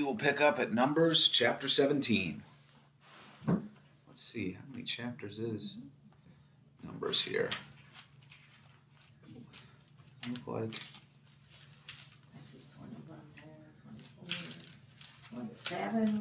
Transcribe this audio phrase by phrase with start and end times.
[0.00, 2.42] we will pick up at Numbers chapter 17.
[3.46, 3.60] Let's
[4.14, 5.76] see, how many chapters is
[6.82, 7.50] Numbers here?
[10.26, 10.70] Look like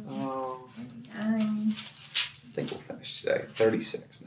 [0.09, 3.45] oh, twenty-nine, I think we'll finish today.
[3.47, 4.25] 36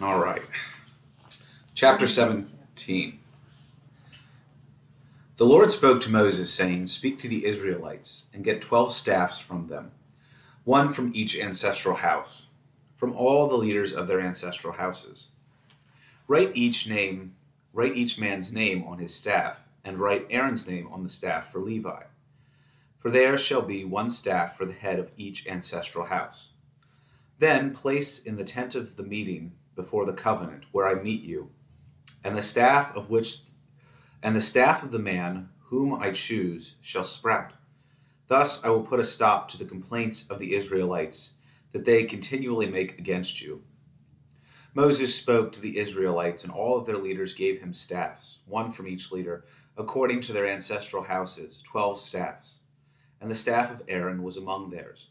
[0.00, 0.06] now.
[0.06, 0.42] All right.
[1.74, 3.18] Chapter 17.
[5.38, 9.68] The Lord spoke to Moses, saying, Speak to the Israelites, and get twelve staffs from
[9.68, 9.92] them,
[10.64, 12.48] one from each ancestral house,
[12.96, 15.28] from all the leaders of their ancestral houses.
[16.26, 17.36] Write each name,
[17.72, 21.60] write each man's name on his staff, and write Aaron's name on the staff for
[21.60, 22.02] Levi.
[22.98, 26.50] For there shall be one staff for the head of each ancestral house.
[27.38, 31.50] Then place in the tent of the meeting before the covenant where I meet you,
[32.24, 33.36] and the staff of which
[34.22, 37.52] and the staff of the man whom I choose shall sprout.
[38.26, 41.32] Thus I will put a stop to the complaints of the Israelites
[41.72, 43.62] that they continually make against you.
[44.74, 48.86] Moses spoke to the Israelites, and all of their leaders gave him staffs, one from
[48.86, 49.44] each leader,
[49.76, 52.60] according to their ancestral houses, twelve staffs.
[53.20, 55.08] And the staff of Aaron was among theirs.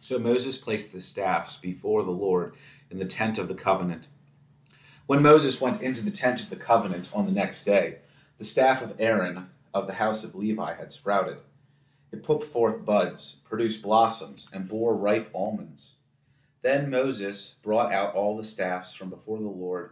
[0.00, 2.54] So Moses placed the staffs before the Lord
[2.90, 4.08] in the tent of the covenant.
[5.06, 7.98] When Moses went into the tent of the covenant on the next day,
[8.38, 11.38] the staff of Aaron of the house of Levi had sprouted.
[12.12, 15.96] It put forth buds, produced blossoms, and bore ripe almonds.
[16.62, 19.90] Then Moses brought out all the staffs from before the Lord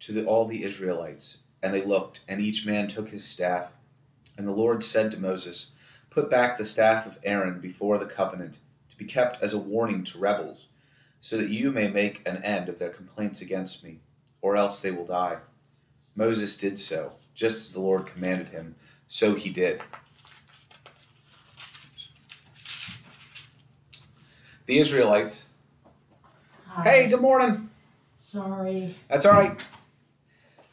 [0.00, 3.70] to the, all the Israelites, and they looked, and each man took his staff.
[4.36, 5.72] And the Lord said to Moses,
[6.10, 8.58] Put back the staff of Aaron before the covenant,
[8.90, 10.68] to be kept as a warning to rebels,
[11.20, 14.00] so that you may make an end of their complaints against me,
[14.40, 15.38] or else they will die.
[16.14, 18.74] Moses did so, just as the Lord commanded him,
[19.06, 19.80] so he did.
[24.64, 25.46] The Israelites.
[26.66, 26.82] Hi.
[26.82, 27.70] Hey, good morning.
[28.16, 28.96] Sorry.
[29.08, 29.64] That's all right.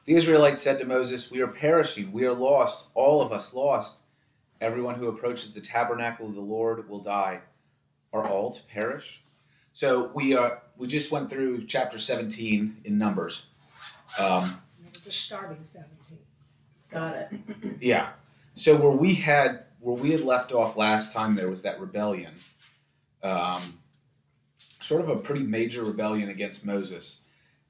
[0.05, 2.11] The Israelites said to Moses, We are perishing.
[2.11, 2.87] We are lost.
[2.95, 4.01] All of us lost.
[4.59, 7.41] Everyone who approaches the tabernacle of the Lord will die.
[8.11, 9.23] Are all to perish?
[9.73, 13.47] So we uh, we just went through chapter 17 in Numbers.
[14.19, 14.61] Um,
[15.03, 16.02] Just starting seventeen.
[16.93, 17.29] Got it.
[17.81, 18.09] yeah.
[18.55, 22.33] So where we had where we had left off last time, there was that rebellion.
[23.21, 23.61] Um,
[24.79, 27.21] sort of a pretty major rebellion against Moses,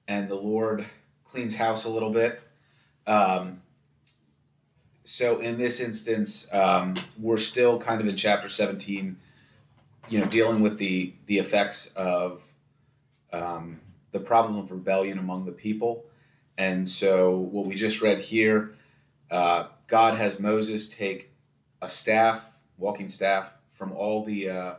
[0.07, 0.85] and the Lord
[1.25, 2.41] cleans house a little bit.
[3.07, 3.61] Um,
[5.03, 9.17] so in this instance, um, we're still kind of in chapter 17,
[10.09, 12.43] you know, dealing with the the effects of
[13.31, 13.79] um,
[14.11, 16.05] the problem of rebellion among the people.
[16.57, 18.73] And so what we just read here,
[19.33, 21.31] uh, God has Moses take
[21.81, 24.73] a staff, walking staff, from all the uh,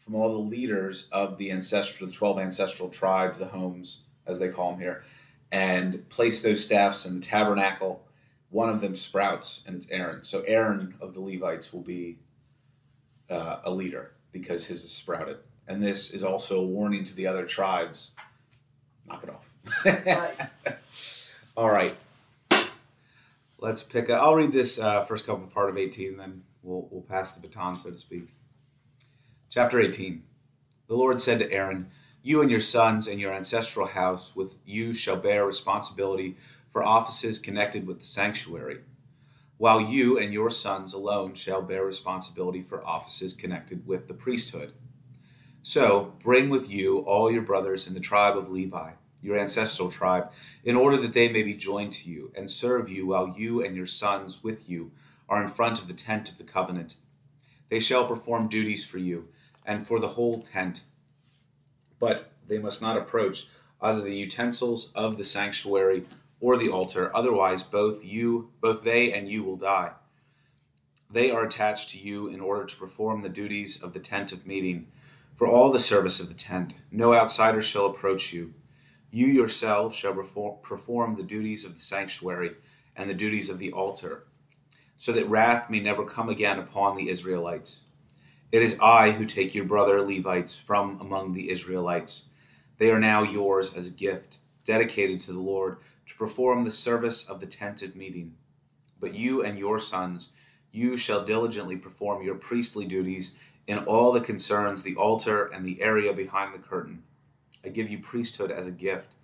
[0.00, 4.48] from all the leaders of the ancestral, the twelve ancestral tribes, the homes as they
[4.48, 5.04] call them here,
[5.52, 8.04] and place those staffs in the tabernacle.
[8.50, 10.24] One of them sprouts, and it's Aaron.
[10.24, 12.18] So Aaron of the Levites will be
[13.30, 15.38] uh, a leader because his is sprouted.
[15.68, 18.14] And this is also a warning to the other tribes.
[19.06, 19.48] Knock it off.
[20.04, 20.76] Right.
[21.56, 21.94] All right.
[23.62, 24.20] Let's pick up.
[24.20, 27.40] I'll read this uh, first couple of part of 18, then we'll, we'll pass the
[27.40, 28.34] baton, so to speak.
[29.48, 30.24] Chapter 18.
[30.88, 31.88] The Lord said to Aaron,
[32.24, 36.36] You and your sons and your ancestral house with you shall bear responsibility
[36.72, 38.80] for offices connected with the sanctuary,
[39.58, 44.72] while you and your sons alone shall bear responsibility for offices connected with the priesthood.
[45.62, 48.90] So bring with you all your brothers in the tribe of Levi,
[49.22, 50.30] your ancestral tribe,
[50.64, 53.76] in order that they may be joined to you and serve you while you and
[53.76, 54.90] your sons with you
[55.28, 56.96] are in front of the tent of the covenant.
[57.70, 59.28] They shall perform duties for you
[59.64, 60.82] and for the whole tent,
[61.98, 63.46] but they must not approach
[63.80, 66.04] either the utensils of the sanctuary
[66.40, 69.92] or the altar, otherwise both you both they and you will die.
[71.10, 74.46] They are attached to you in order to perform the duties of the tent of
[74.46, 74.88] meeting
[75.36, 76.74] for all the service of the tent.
[76.90, 78.54] No outsider shall approach you.
[79.14, 82.52] You yourselves shall perform the duties of the sanctuary
[82.96, 84.24] and the duties of the altar,
[84.96, 87.84] so that wrath may never come again upon the Israelites.
[88.52, 92.30] It is I who take your brother Levites from among the Israelites.
[92.78, 95.76] They are now yours as a gift, dedicated to the Lord,
[96.06, 98.34] to perform the service of the tent of meeting.
[98.98, 100.32] But you and your sons,
[100.70, 103.34] you shall diligently perform your priestly duties
[103.66, 107.02] in all that concerns the altar and the area behind the curtain.
[107.64, 109.14] I give you priesthood as a gift.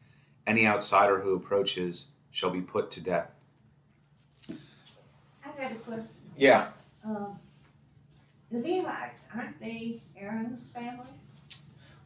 [0.47, 3.31] Any outsider who approaches shall be put to death.
[4.49, 6.09] I got a question.
[6.37, 6.69] Yeah.
[7.05, 7.39] Um,
[8.51, 11.11] the Levites, aren't they Aaron's family?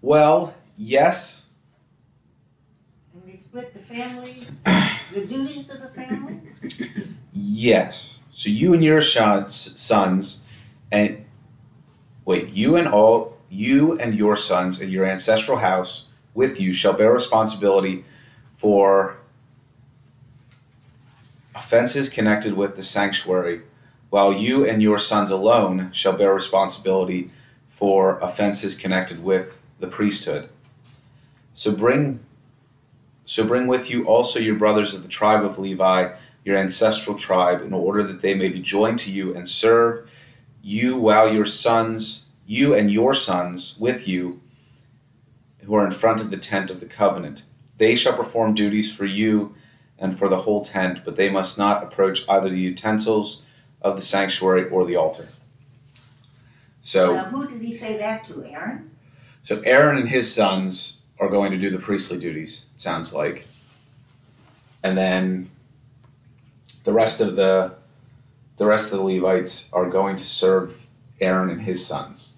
[0.00, 1.46] Well, yes.
[3.14, 4.46] And they split the family,
[5.12, 6.40] the duties of the family?
[7.32, 8.20] Yes.
[8.30, 10.44] So you and your sons, sons,
[10.90, 11.24] and
[12.24, 16.92] wait, you and all you and your sons and your ancestral house with you shall
[16.92, 18.04] bear responsibility
[18.52, 19.18] for
[21.54, 23.62] offenses connected with the sanctuary,
[24.10, 27.30] while you and your sons alone shall bear responsibility
[27.68, 30.48] for offenses connected with the priesthood.
[31.52, 32.20] So bring
[33.24, 36.12] so bring with you also your brothers of the tribe of Levi
[36.44, 40.08] your ancestral tribe, in order that they may be joined to you and serve
[40.62, 44.40] you while your sons, you and your sons with you,
[45.64, 47.44] who are in front of the tent of the covenant.
[47.78, 49.54] They shall perform duties for you
[49.98, 53.44] and for the whole tent, but they must not approach either the utensils
[53.80, 55.28] of the sanctuary or the altar.
[56.80, 58.90] So, Now, who did he say that to, Aaron?
[59.42, 62.66] so Aaron and his sons are going to do the priestly duties.
[62.74, 63.46] It sounds like,
[64.82, 65.50] and then
[66.84, 67.74] the rest of the
[68.56, 70.86] the rest of the Levites are going to serve
[71.20, 72.31] Aaron and his sons.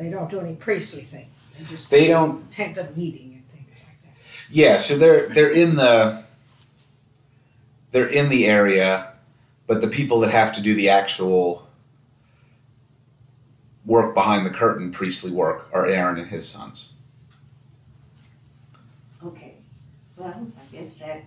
[0.00, 1.52] They don't do any priestly things.
[1.58, 2.42] They just They don't.
[2.50, 4.14] attend a meeting and things like that.
[4.50, 6.24] Yeah, so they're they're in the
[7.90, 9.12] they're in the area,
[9.66, 11.68] but the people that have to do the actual
[13.84, 16.94] work behind the curtain, priestly work, are Aaron and his sons.
[19.22, 19.56] Okay,
[20.16, 21.24] well, I guess that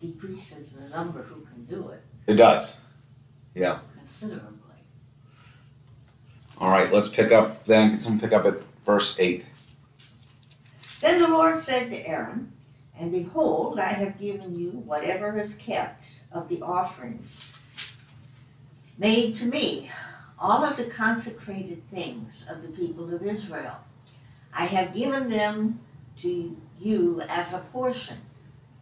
[0.00, 2.80] decreases the number who can do it It does.
[3.54, 3.78] Yeah.
[3.96, 4.67] considerably.
[6.60, 7.90] All right, let's pick up then.
[7.90, 9.48] Can someone pick up at verse eight?
[11.00, 12.52] Then the Lord said to Aaron,
[12.98, 17.52] And behold, I have given you whatever is kept of the offerings
[18.98, 19.88] made to me,
[20.38, 23.78] all of the consecrated things of the people of Israel.
[24.52, 25.78] I have given them
[26.18, 28.18] to you as a portion,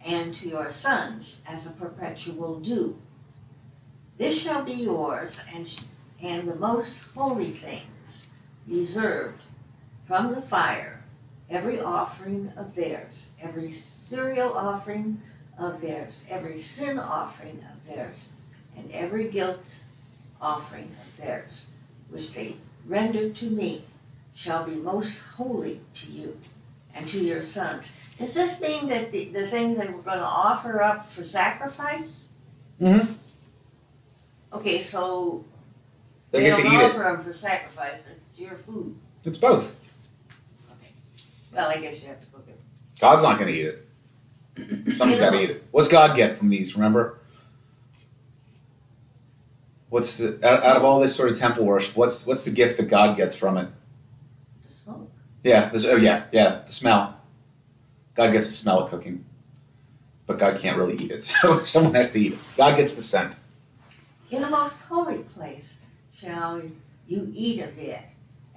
[0.03, 2.97] and to your sons as a perpetual due.
[4.17, 5.67] This shall be yours, and,
[6.23, 8.29] and the most holy things
[8.67, 9.43] reserved
[10.07, 11.03] from the fire
[11.49, 15.23] every offering of theirs, every cereal offering
[15.59, 18.33] of theirs, every sin offering of theirs,
[18.77, 19.77] and every guilt
[20.41, 21.71] offering of theirs,
[22.11, 23.85] which they render to me,
[24.35, 26.37] shall be most holy to you
[26.95, 27.93] and to your sons.
[28.19, 32.27] Does this mean that the, the things they were going to offer up for sacrifice?
[32.81, 33.13] Mm-hmm.
[34.53, 35.45] Okay, so
[36.31, 36.91] They get to eat it.
[36.91, 38.03] offer them for sacrifice.
[38.11, 38.97] It's your food.
[39.25, 39.93] It's both.
[41.53, 42.61] Well, I guess you have to cook it.
[43.01, 44.97] God's not going to eat it.
[44.97, 45.65] Someone's got to eat it.
[45.71, 46.75] What's God get from these?
[46.77, 47.19] Remember?
[49.89, 51.97] What's the out, out of all this sort of temple worship?
[51.97, 53.69] What's what's the gift that God gets from it?
[54.69, 55.11] The smoke.
[55.43, 55.69] Yeah.
[55.69, 56.63] This, oh yeah, yeah.
[56.67, 57.21] The smell.
[58.15, 59.25] God gets the smell of cooking,
[60.27, 61.23] but God can't really eat it.
[61.41, 62.39] So someone has to eat it.
[62.57, 63.37] God gets the scent.
[64.31, 65.76] In the most holy place
[66.17, 66.63] shall
[67.07, 68.01] you eat of it.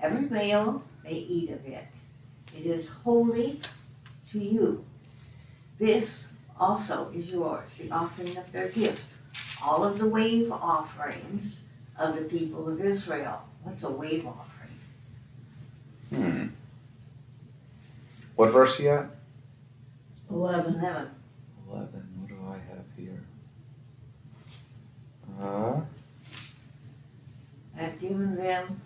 [0.02, 1.86] Every male may eat of it.
[2.58, 3.60] It is holy
[4.32, 4.86] to you.
[5.78, 6.28] This
[6.60, 9.18] also is yours, the offering of their gifts.
[9.64, 11.64] All of the wave offerings
[11.98, 13.42] of the people of Israel.
[13.64, 14.80] What's a wave offering?
[16.10, 16.48] Hmm.
[18.36, 19.10] What verse are you at?
[20.30, 20.76] Eleven.
[20.76, 21.10] Eleven.
[21.70, 22.08] Eleven.
[22.20, 23.24] What do I have here?
[25.42, 25.82] Uh,
[27.80, 28.82] I've given them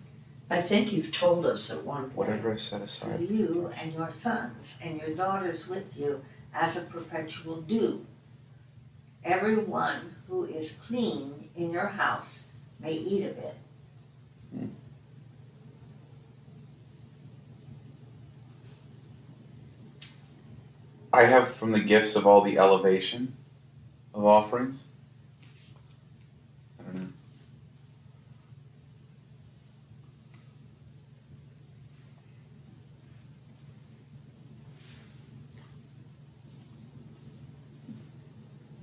[0.50, 2.16] I think you've told us at one point.
[2.16, 3.22] whatever is set to aside.
[3.22, 6.22] you and your sons and your daughters with you
[6.54, 8.06] as a perpetual due.
[9.24, 12.48] Everyone who is clean in your house
[12.80, 13.58] may eat of it.
[21.12, 23.36] I have from the gifts of all the elevation
[24.14, 24.80] of offerings.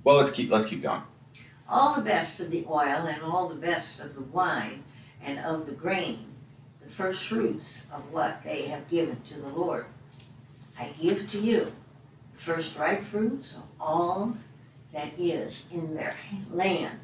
[0.03, 1.03] Well, let's keep let's keep going.
[1.69, 4.83] All the best of the oil and all the best of the wine
[5.23, 6.25] and of the grain,
[6.83, 9.85] the first fruits of what they have given to the Lord.
[10.79, 11.65] I give to you
[12.33, 14.35] the first ripe fruits of all
[14.91, 16.15] that is in their
[16.51, 16.99] land,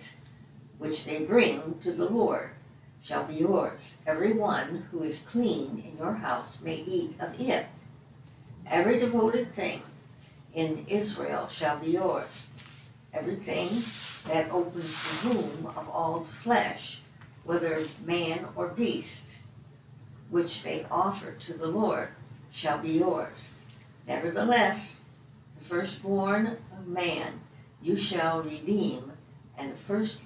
[0.79, 2.49] which they bring to the Lord,
[3.01, 3.97] shall be yours.
[4.07, 7.67] Every one who is clean in your house may eat of it.
[8.65, 9.83] Every devoted thing
[10.53, 12.49] in Israel shall be yours.
[13.17, 13.67] Everything
[14.31, 17.01] that opens the womb of all flesh,
[17.45, 19.37] whether man or beast,
[20.29, 22.09] which they offer to the Lord,
[22.51, 23.53] shall be yours.
[24.07, 25.01] Nevertheless,
[25.57, 27.39] the firstborn of man
[27.81, 29.11] you shall redeem,
[29.57, 30.25] and the first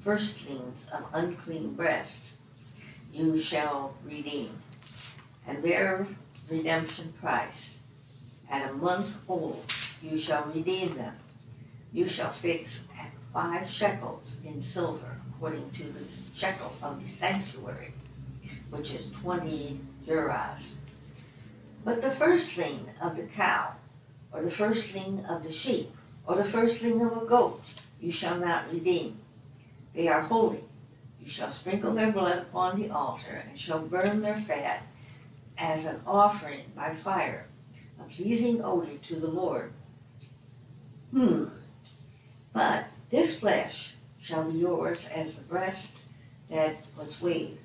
[0.00, 2.38] firstlings of unclean breasts
[3.14, 4.50] you shall redeem,
[5.46, 6.08] and their
[6.50, 7.78] redemption price
[8.50, 9.62] at a month old
[10.02, 11.14] you shall redeem them.
[11.92, 16.04] You shall fix at five shekels in silver, according to the
[16.34, 17.92] shekel of the sanctuary,
[18.70, 20.72] which is twenty gerahs.
[21.84, 23.72] But the firstling of the cow,
[24.32, 25.90] or the firstling of the sheep,
[26.26, 27.60] or the firstling of a goat,
[28.00, 29.18] you shall not redeem.
[29.94, 30.64] They are holy.
[31.20, 34.82] You shall sprinkle their blood upon the altar, and shall burn their fat
[35.58, 37.46] as an offering by fire,
[37.98, 39.72] a pleasing odor to the Lord.
[41.10, 41.46] Hmm.
[42.52, 46.08] But this flesh shall be yours as the breast
[46.48, 47.58] that was waved,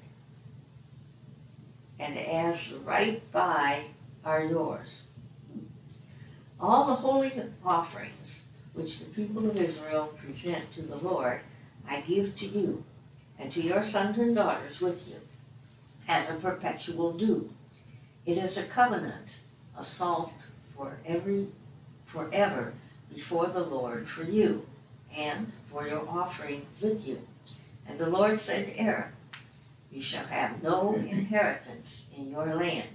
[2.00, 3.86] and as the right thigh
[4.24, 5.04] are yours.
[6.60, 7.32] All the holy
[7.66, 11.42] offerings which the people of Israel present to the Lord,
[11.88, 12.84] I give to you
[13.40, 15.16] and to your sons and daughters with you
[16.08, 17.50] as a perpetual due.
[18.26, 19.40] It is a covenant
[19.78, 20.34] of salt
[20.76, 21.48] for every
[22.06, 22.74] forever
[23.14, 24.66] before the Lord for you
[25.16, 27.22] and for your offering with you.
[27.88, 29.12] And the Lord said to Aaron,
[29.92, 32.90] You shall have no inheritance in your land,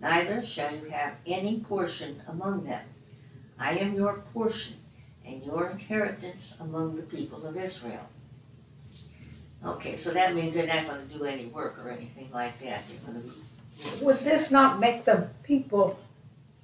[0.00, 2.84] neither shall you have any portion among them.
[3.58, 4.76] I am your portion
[5.24, 8.08] and your inheritance among the people of Israel.
[9.64, 13.06] Okay, so that means they're not gonna do any work or anything like that, they're
[13.06, 14.04] gonna be.
[14.04, 15.98] Would this not make the people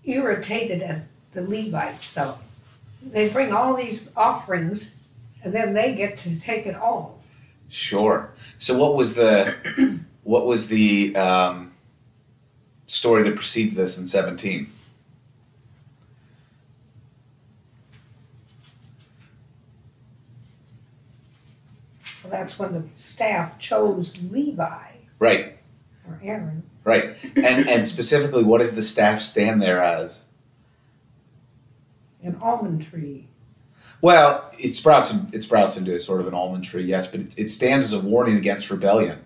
[0.04, 1.02] irritated at
[1.32, 2.38] the Levites though?
[3.02, 4.98] They bring all these offerings
[5.42, 7.20] and then they get to take it all.
[7.68, 8.32] Sure.
[8.58, 11.72] So what was the what was the um,
[12.86, 14.72] story that precedes this in seventeen?
[22.22, 24.82] Well, that's when the staff chose Levi
[25.18, 25.58] Right,
[26.06, 26.62] or Aaron.
[26.84, 30.22] right, and and specifically, what does the staff stand there as?
[32.28, 33.26] An almond tree.
[34.00, 37.38] Well, it sprouts it sprouts into a sort of an almond tree, yes, but it,
[37.38, 39.20] it stands as a warning against rebellion.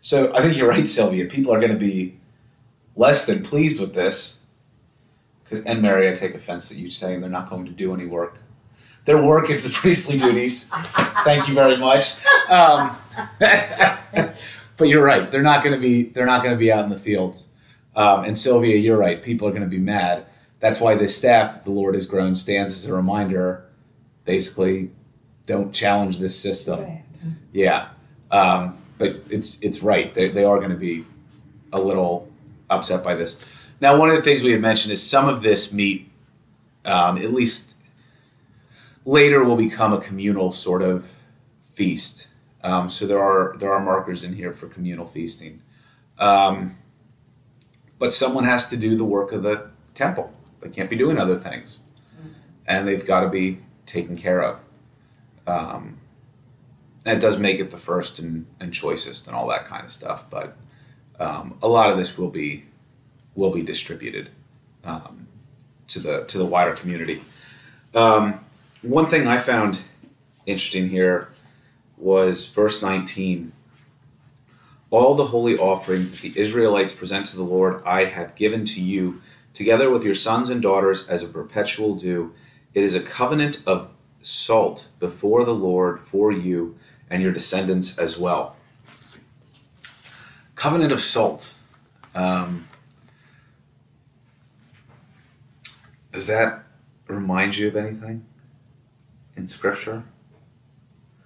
[0.00, 1.26] So I think you're right, Sylvia.
[1.26, 2.18] People are going to be
[2.96, 4.40] less than pleased with this.
[5.42, 8.06] Because and Mary, I take offense at you saying they're not going to do any
[8.06, 8.38] work.
[9.04, 10.68] Their work is the priestly duties.
[11.24, 12.16] Thank you very much.
[12.48, 12.96] Um,
[13.38, 15.30] but you're right.
[15.30, 16.04] They're not going to be.
[16.04, 17.48] They're not going to be out in the fields.
[17.96, 19.22] Um, and Sylvia, you're right.
[19.22, 20.26] People are going to be mad.
[20.64, 23.66] That's why this staff that the Lord has grown stands as a reminder.
[24.24, 24.92] Basically,
[25.44, 27.02] don't challenge this system.
[27.52, 27.88] Yeah,
[28.30, 30.14] um, but it's it's right.
[30.14, 31.04] They, they are going to be
[31.70, 32.32] a little
[32.70, 33.44] upset by this.
[33.78, 36.10] Now, one of the things we had mentioned is some of this meat,
[36.86, 37.76] um, at least
[39.04, 41.14] later, will become a communal sort of
[41.60, 42.28] feast.
[42.62, 45.60] Um, so there are there are markers in here for communal feasting,
[46.18, 46.78] um,
[47.98, 50.32] but someone has to do the work of the temple.
[50.64, 51.78] They can't be doing other things,
[52.66, 54.60] and they've got to be taken care of.
[55.46, 55.98] Um,
[57.04, 59.92] and it does make it the first and, and choicest and all that kind of
[59.92, 60.56] stuff, but
[61.20, 62.64] um, a lot of this will be
[63.34, 64.30] will be distributed
[64.84, 65.26] um,
[65.88, 67.22] to the to the wider community.
[67.94, 68.40] Um,
[68.80, 69.82] one thing I found
[70.46, 71.30] interesting here
[71.98, 73.52] was verse 19.
[74.90, 78.82] All the holy offerings that the Israelites present to the Lord, I have given to
[78.82, 79.20] you,
[79.54, 82.34] together with your sons and daughters, as a perpetual due.
[82.74, 83.88] It is a covenant of
[84.20, 86.76] salt before the Lord for you
[87.08, 88.56] and your descendants as well.
[90.56, 91.54] Covenant of salt.
[92.14, 92.68] Um,
[96.12, 96.64] does that
[97.06, 98.24] remind you of anything
[99.36, 100.04] in Scripture?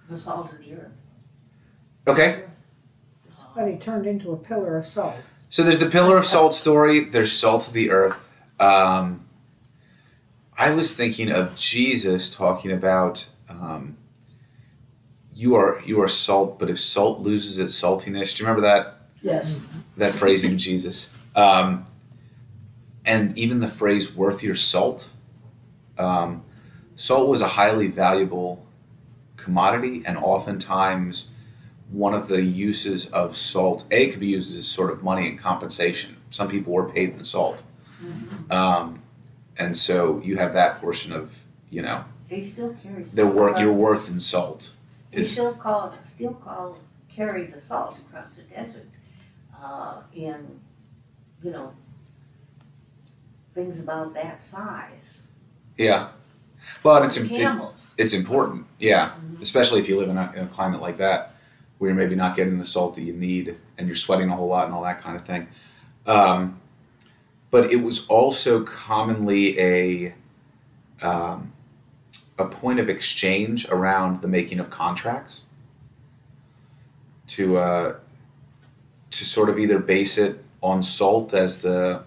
[0.09, 0.91] The salt of the earth.
[2.07, 2.43] Okay,
[3.55, 5.15] But he turned into a pillar of salt.
[5.49, 7.05] So there's the pillar of salt story.
[7.05, 8.27] There's salt of the earth.
[8.59, 9.25] Um,
[10.57, 13.97] I was thinking of Jesus talking about um,
[15.33, 18.95] you are you are salt, but if salt loses its saltiness, do you remember that
[19.21, 19.59] Yes.
[19.97, 21.13] that phrasing of Jesus?
[21.35, 21.85] Um,
[23.05, 25.09] and even the phrase "worth your salt."
[25.97, 26.43] Um,
[26.95, 28.65] salt was a highly valuable
[29.37, 31.31] commodity, and oftentimes
[31.91, 35.39] one of the uses of salt a could be used as sort of money and
[35.39, 36.17] compensation.
[36.29, 37.63] Some people were paid in salt,
[38.51, 39.01] um,
[39.57, 43.03] and so you have that portion of you know They still carry.
[43.03, 44.73] their worth, your worth in salt
[45.11, 46.79] They is still called, still called,
[47.09, 48.87] carry the salt across the desert,
[49.59, 50.59] uh, in,
[51.43, 51.73] you know,
[53.53, 55.19] things about that size.
[55.77, 56.09] yeah.
[56.83, 57.57] But it's it,
[57.97, 61.33] it's important, yeah, especially if you live in a, in a climate like that
[61.79, 64.47] where you're maybe not getting the salt that you need and you're sweating a whole
[64.47, 65.47] lot and all that kind of thing.
[66.05, 66.59] Um,
[67.49, 70.13] but it was also commonly a
[71.01, 71.53] um,
[72.37, 75.45] a point of exchange around the making of contracts
[77.27, 77.95] to uh,
[79.11, 82.03] to sort of either base it on salt as the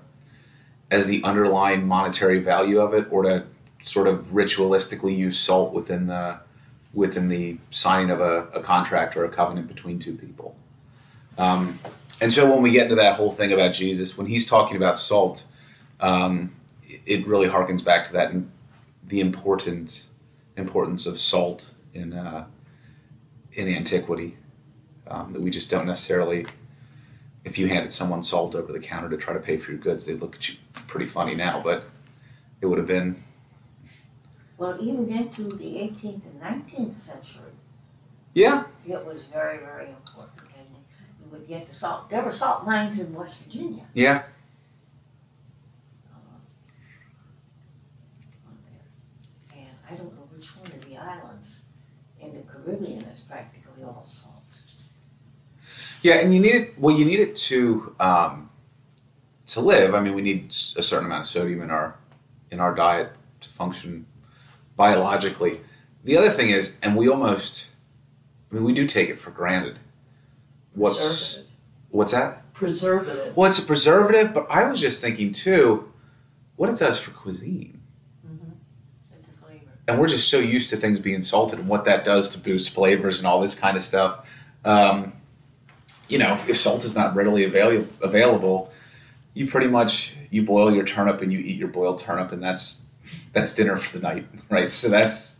[0.91, 3.45] as the underlying monetary value of it or to
[3.81, 6.39] sort of ritualistically use salt within the
[6.95, 10.55] within the signing of a, a contract or a covenant between two people.
[11.39, 11.79] Um,
[12.21, 14.99] and so when we get into that whole thing about Jesus, when he's talking about
[14.99, 15.45] salt,
[16.01, 16.55] um,
[17.07, 18.33] it- really harkens back to that
[19.05, 20.09] the important
[20.57, 22.47] importance of salt in uh,
[23.55, 24.37] in antiquity
[25.09, 26.47] um, that we just don't necessarily.
[27.45, 30.07] If you handed someone salt over the counter to try to pay for your goods,
[30.07, 30.57] they'd look at you
[30.87, 31.85] pretty funny now, but
[32.61, 33.17] it would have been
[34.63, 37.51] Well, even into the eighteenth and nineteenth century,
[38.33, 40.39] yeah it was very, very important.
[40.57, 40.69] And
[41.19, 43.83] you would get the salt, there were salt mines in West Virginia.
[43.93, 44.23] yeah
[46.15, 46.39] uh.
[49.53, 51.63] And I don't know which one of the islands
[52.21, 54.45] in the Caribbean is practically all salt.
[56.03, 56.79] Yeah, and you need it.
[56.79, 58.49] Well, you need it to um,
[59.47, 59.93] to live.
[59.97, 61.97] I mean, we need a certain amount of sodium in our
[62.53, 64.07] in our diet to function
[64.77, 65.61] biologically.
[66.05, 67.69] The other thing is, and we almost,
[68.51, 69.79] I mean, we do take it for granted.
[70.75, 71.45] What's
[71.91, 72.53] what's that?
[72.55, 73.37] Preservative.
[73.37, 75.93] Well, it's a preservative, but I was just thinking too,
[76.57, 77.81] what it does for cuisine.
[79.03, 79.67] It's a flavor.
[79.89, 82.71] and we're just so used to things being salted and what that does to boost
[82.71, 84.27] flavors and all this kind of stuff.
[84.65, 85.13] Um,
[86.09, 88.73] you know, if salt is not readily avail- available,
[89.35, 92.83] you pretty much you boil your turnip and you eat your boiled turnip, and that's
[93.33, 94.71] that's dinner for the night, right?
[94.71, 95.39] So that's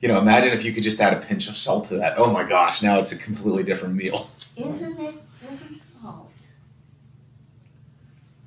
[0.00, 2.18] you know, imagine if you could just add a pinch of salt to that.
[2.18, 4.28] Oh my gosh, now it's a completely different meal.
[4.56, 5.14] Isn't it,
[5.52, 6.30] isn't salt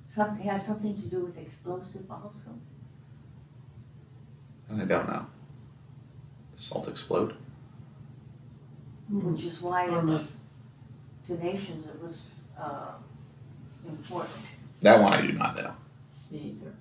[0.08, 2.50] something, has something to do with explosive also?
[4.72, 5.26] I don't know.
[6.56, 7.36] Does salt explode?
[9.10, 10.16] Which is why Mm.
[10.16, 10.36] it's,
[11.28, 12.94] to nations it was, uh,
[13.88, 14.46] important.
[14.82, 15.74] That one I do not know.
[16.32, 16.74] Me either.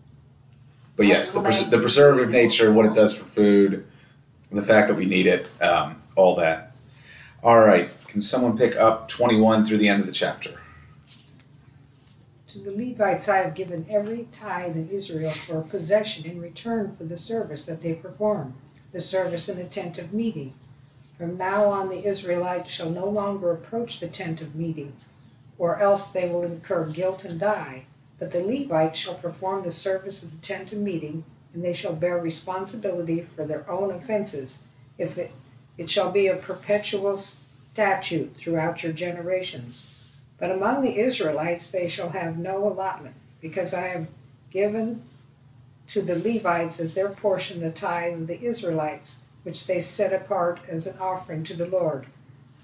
[0.98, 3.86] But yes, the, pres- the preservative nature, what it does for food,
[4.50, 6.72] the fact that we need it, um, all that.
[7.40, 10.60] All right, can someone pick up 21 through the end of the chapter?
[12.48, 16.96] To the Levites I have given every tithe in Israel for a possession in return
[16.96, 18.54] for the service that they perform,
[18.92, 20.54] the service in the tent of meeting.
[21.16, 24.94] From now on, the Israelites shall no longer approach the tent of meeting,
[25.58, 27.84] or else they will incur guilt and die.
[28.18, 31.94] But the Levites shall perform the service of the tent of meeting, and they shall
[31.94, 34.62] bear responsibility for their own offenses.
[34.98, 35.30] If it,
[35.76, 39.94] it shall be a perpetual statute throughout your generations.
[40.38, 44.08] But among the Israelites they shall have no allotment, because I have
[44.50, 45.02] given
[45.88, 50.60] to the Levites as their portion the tithe of the Israelites, which they set apart
[50.68, 52.06] as an offering to the Lord.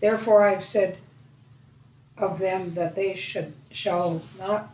[0.01, 0.99] Therefore I have said
[2.19, 4.74] of them that they should shall not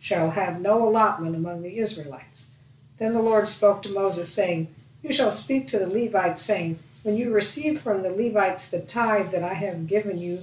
[0.00, 2.50] shall have no allotment among the Israelites.
[2.98, 4.68] Then the Lord spoke to Moses, saying,
[5.02, 9.30] You shall speak to the Levites, saying, When you receive from the Levites the tithe
[9.30, 10.40] that I have given you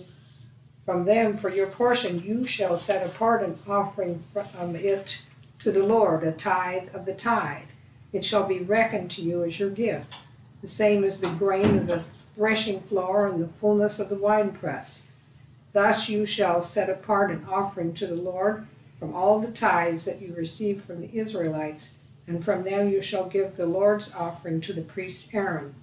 [0.83, 5.21] from them for your portion, you shall set apart an offering from it
[5.59, 7.69] to the Lord, a tithe of the tithe.
[8.11, 10.15] It shall be reckoned to you as your gift,
[10.61, 15.05] the same as the grain of the threshing floor and the fullness of the winepress.
[15.71, 18.67] Thus you shall set apart an offering to the Lord
[19.01, 21.95] from all the tithes that you receive from the Israelites,
[22.27, 25.73] and from them you shall give the Lord's offering to the priest Aaron.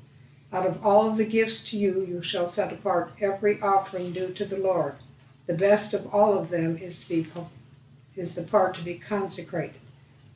[0.52, 4.32] Out of all of the gifts to you, you shall set apart every offering due
[4.34, 4.94] to the Lord.
[5.48, 7.26] The best of all of them is to be
[8.14, 9.80] is the part to be consecrated.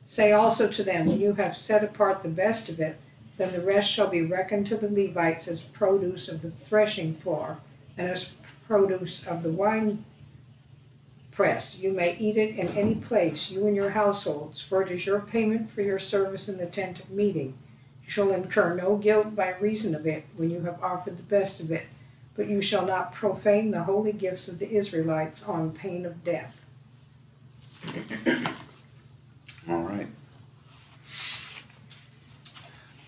[0.05, 2.97] Say also to them, when you have set apart the best of it,
[3.37, 7.59] then the rest shall be reckoned to the Levites as produce of the threshing floor,
[7.97, 8.33] and as
[8.67, 10.03] produce of the wine
[11.33, 11.79] press.
[11.79, 15.19] You may eat it in any place, you and your households, for it is your
[15.19, 17.57] payment for your service in the tent of meeting.
[18.03, 21.61] You shall incur no guilt by reason of it when you have offered the best
[21.61, 21.87] of it,
[22.35, 26.65] but you shall not profane the holy gifts of the Israelites on pain of death.
[29.69, 30.07] All right.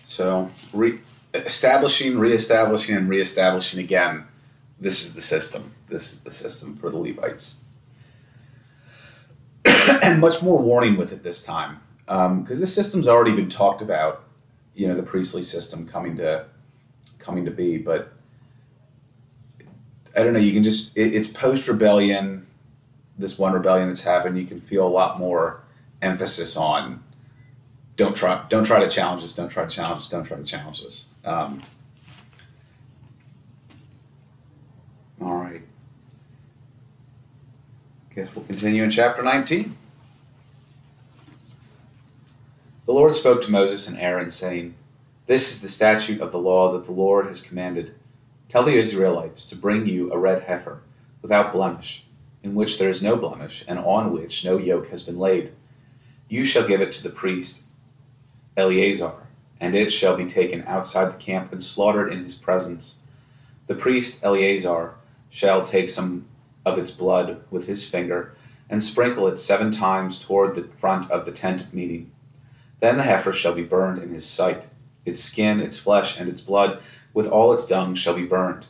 [0.06, 1.00] So re-
[1.34, 4.24] establishing, reestablishing, and reestablishing again.
[4.80, 5.74] This is the system.
[5.88, 7.60] This is the system for the Levites.
[10.02, 14.22] and much more warning with it this time, because this system's already been talked about.
[14.74, 16.46] You know, the priestly system coming to
[17.18, 18.12] coming to be, but
[20.14, 20.38] I don't know.
[20.38, 22.46] You can just it, it's post rebellion.
[23.18, 25.62] This one rebellion that's happened, you can feel a lot more
[26.02, 27.02] emphasis on
[27.96, 30.44] don't try don't try to challenge us don't try to challenge us don't try to
[30.44, 31.60] challenge us um,
[35.20, 35.62] all right
[38.16, 39.76] guess we'll continue in chapter 19
[42.86, 44.74] the lord spoke to moses and aaron saying
[45.26, 47.94] this is the statute of the law that the lord has commanded.
[48.48, 50.80] Tell the israelites to bring you a red heifer
[51.20, 52.04] without blemish
[52.44, 55.52] in which there is no blemish and on which no yoke has been laid.
[56.28, 57.64] You shall give it to the priest
[58.56, 59.12] Eleazar,
[59.60, 62.94] and it shall be taken outside the camp and slaughtered in his presence.
[63.66, 64.94] The priest Eleazar
[65.28, 66.26] shall take some
[66.66, 68.34] of its blood with his finger
[68.68, 72.10] and sprinkle it seven times toward the front of the tent of meeting.
[72.80, 74.66] Then the heifer shall be burned in his sight.
[75.04, 76.80] Its skin, its flesh, and its blood,
[77.14, 78.66] with all its dung, shall be burned.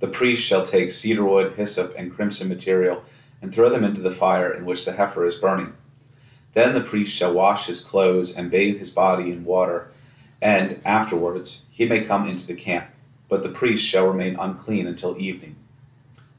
[0.00, 3.04] The priest shall take cedar wood, hyssop, and crimson material,
[3.42, 5.74] and throw them into the fire in which the heifer is burning.
[6.54, 9.90] Then the priest shall wash his clothes and bathe his body in water,
[10.40, 12.86] and afterwards he may come into the camp,
[13.28, 15.56] but the priest shall remain unclean until evening.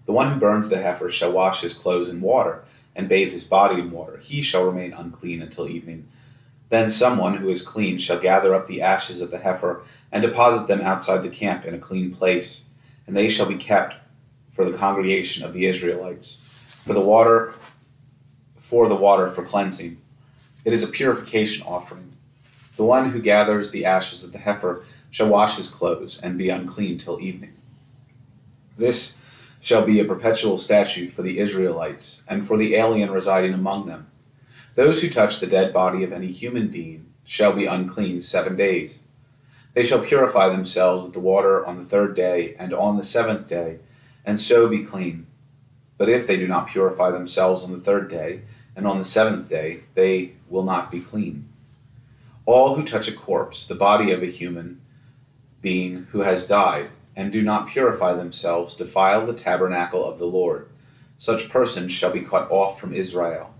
[0.07, 2.63] The one who burns the heifer shall wash his clothes in water
[2.95, 4.17] and bathe his body in water.
[4.17, 6.07] He shall remain unclean until evening.
[6.69, 10.67] Then someone who is clean shall gather up the ashes of the heifer and deposit
[10.67, 12.67] them outside the camp in a clean place,
[13.05, 13.95] and they shall be kept
[14.53, 17.53] for the congregation of the Israelites, for the water
[18.59, 19.97] for the water for cleansing.
[20.63, 22.13] It is a purification offering.
[22.77, 26.49] The one who gathers the ashes of the heifer shall wash his clothes and be
[26.49, 27.53] unclean till evening.
[28.77, 29.17] This
[29.59, 34.07] shall be a perpetual statute for the Israelites and for the alien residing among them.
[34.75, 38.99] Those who touch the dead body of any human being shall be unclean seven days.
[39.73, 43.47] They shall purify themselves with the water on the third day and on the seventh
[43.47, 43.79] day,
[44.25, 45.27] and so be clean.
[45.97, 48.41] But if they do not purify themselves on the third day,
[48.75, 51.49] and on the seventh day they will not be clean.
[52.45, 54.79] All who touch a corpse, the body of a human
[55.61, 60.69] being who has died, and do not purify themselves, defile the tabernacle of the Lord.
[61.17, 63.55] Such persons shall be cut off from Israel.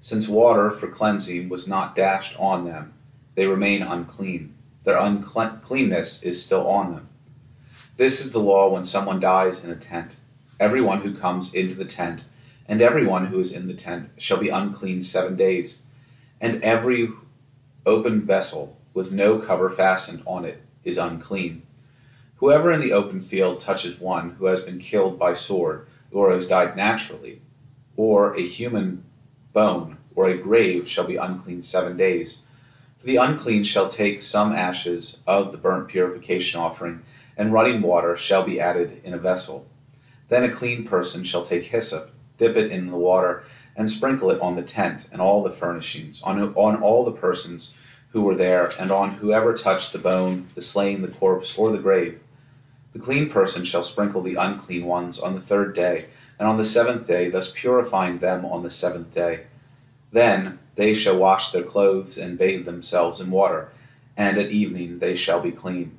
[0.00, 2.94] Since water for cleansing was not dashed on them,
[3.36, 4.54] they remain unclean.
[4.82, 7.08] Their uncleanness is still on them.
[7.96, 10.16] This is the law when someone dies in a tent.
[10.58, 12.24] Everyone who comes into the tent
[12.66, 15.82] and everyone who is in the tent shall be unclean seven days.
[16.40, 17.10] And every
[17.86, 21.62] open vessel with no cover fastened on it is unclean.
[22.36, 26.48] Whoever in the open field touches one who has been killed by sword, or has
[26.48, 27.40] died naturally,
[27.96, 29.04] or a human
[29.52, 32.42] bone, or a grave shall be unclean seven days.
[32.98, 37.02] For the unclean shall take some ashes of the burnt purification offering,
[37.36, 39.66] and running water shall be added in a vessel.
[40.28, 43.44] Then a clean person shall take hyssop dip it in the water,
[43.74, 47.76] and sprinkle it on the tent and all the furnishings, on, on all the persons
[48.10, 51.78] who were there, and on whoever touched the bone, the slain, the corpse, or the
[51.78, 52.18] grave.
[52.96, 56.06] The clean person shall sprinkle the unclean ones on the third day,
[56.38, 59.44] and on the seventh day, thus purifying them on the seventh day.
[60.12, 63.68] Then they shall wash their clothes and bathe themselves in water,
[64.16, 65.98] and at evening they shall be clean.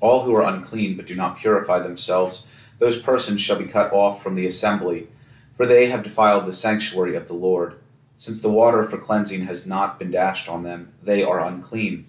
[0.00, 2.46] All who are unclean but do not purify themselves,
[2.78, 5.08] those persons shall be cut off from the assembly
[5.54, 7.78] for they have defiled the sanctuary of the Lord.
[8.16, 12.06] Since the water for cleansing has not been dashed on them, they are unclean.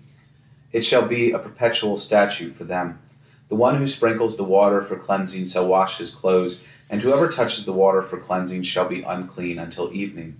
[0.71, 2.99] It shall be a perpetual statute for them.
[3.47, 7.65] The one who sprinkles the water for cleansing shall wash his clothes, and whoever touches
[7.65, 10.39] the water for cleansing shall be unclean until evening.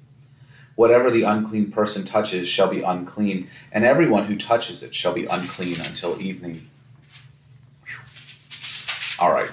[0.76, 5.26] Whatever the unclean person touches shall be unclean, and everyone who touches it shall be
[5.26, 6.70] unclean until evening.
[9.20, 9.50] All right.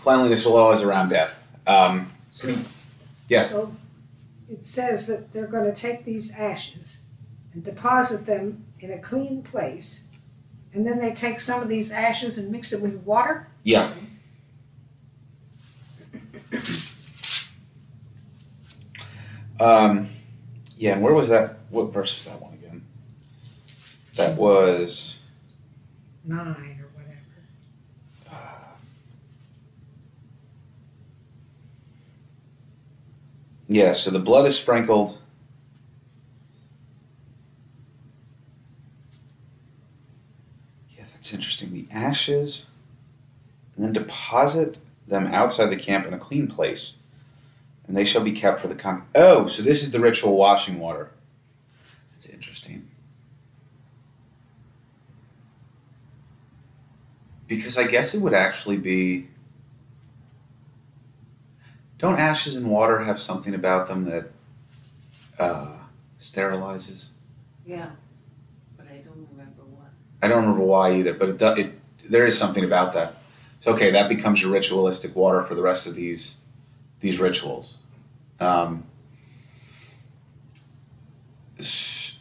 [0.00, 1.42] Cleanliness will always around death.
[1.66, 2.10] Um,
[3.28, 3.48] yeah.
[3.48, 3.74] So
[4.50, 7.04] it says that they're going to take these ashes
[7.52, 10.04] and deposit them in a clean place,
[10.74, 13.48] and then they take some of these ashes and mix it with water.
[13.62, 13.90] Yeah.
[19.60, 20.08] Um,
[20.76, 21.58] yeah, and where was that?
[21.70, 22.84] What verse was that one again?
[24.16, 25.22] That was
[26.24, 26.80] nine.
[26.82, 28.38] or whatever.
[33.68, 35.18] Yeah, so the blood is sprinkled.
[41.22, 42.66] Yeah, ashes
[43.76, 46.98] and then deposit them outside the camp in a clean place,
[47.86, 49.04] and they shall be kept for the con.
[49.14, 51.10] Oh, so this is the ritual washing water.
[52.10, 52.88] That's interesting.
[57.48, 59.28] Because I guess it would actually be.
[61.98, 64.30] Don't ashes and water have something about them that
[65.38, 65.76] uh,
[66.18, 67.10] sterilizes?
[67.64, 67.90] Yeah,
[68.76, 69.90] but I don't remember what.
[70.22, 71.72] I don't remember why either, but it, do, it
[72.08, 73.16] there is something about that.
[73.60, 76.38] So okay, that becomes your ritualistic water for the rest of these
[77.00, 77.78] these rituals.
[78.38, 78.84] Um,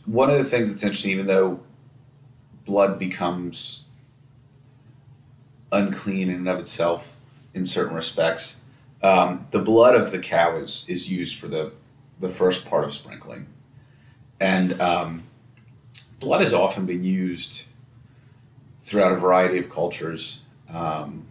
[0.05, 1.61] one of the things that's interesting, even though
[2.65, 3.85] blood becomes
[5.71, 7.17] unclean in and of itself
[7.53, 8.61] in certain respects,
[9.03, 11.71] um, the blood of the cow is is used for the
[12.19, 13.47] the first part of sprinkling,
[14.39, 15.23] and um,
[16.19, 17.65] blood has often been used
[18.81, 20.41] throughout a variety of cultures.
[20.69, 21.27] Um,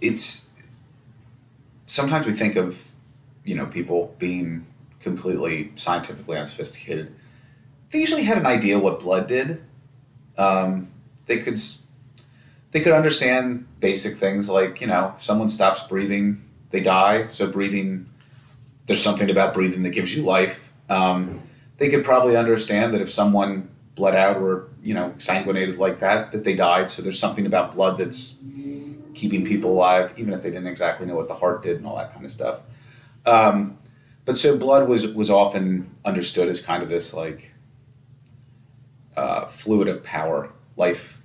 [0.00, 0.48] it's
[1.86, 2.92] sometimes we think of
[3.44, 4.66] you know people being
[5.00, 7.14] completely scientifically unsophisticated.
[7.90, 9.62] They usually had an idea what blood did.
[10.38, 10.88] Um,
[11.26, 11.58] they could
[12.70, 17.26] they could understand basic things like you know if someone stops breathing, they die.
[17.26, 18.08] So breathing,
[18.86, 20.72] there's something about breathing that gives you life.
[20.88, 21.40] Um,
[21.78, 26.32] they could probably understand that if someone bled out or you know sanguinated like that,
[26.32, 26.90] that they died.
[26.90, 28.38] So there's something about blood that's
[29.14, 31.96] keeping people alive, even if they didn't exactly know what the heart did and all
[31.96, 32.60] that kind of stuff.
[33.26, 33.78] Um,
[34.24, 37.54] but so blood was was often understood as kind of this like
[39.16, 41.22] uh, fluid of power, life,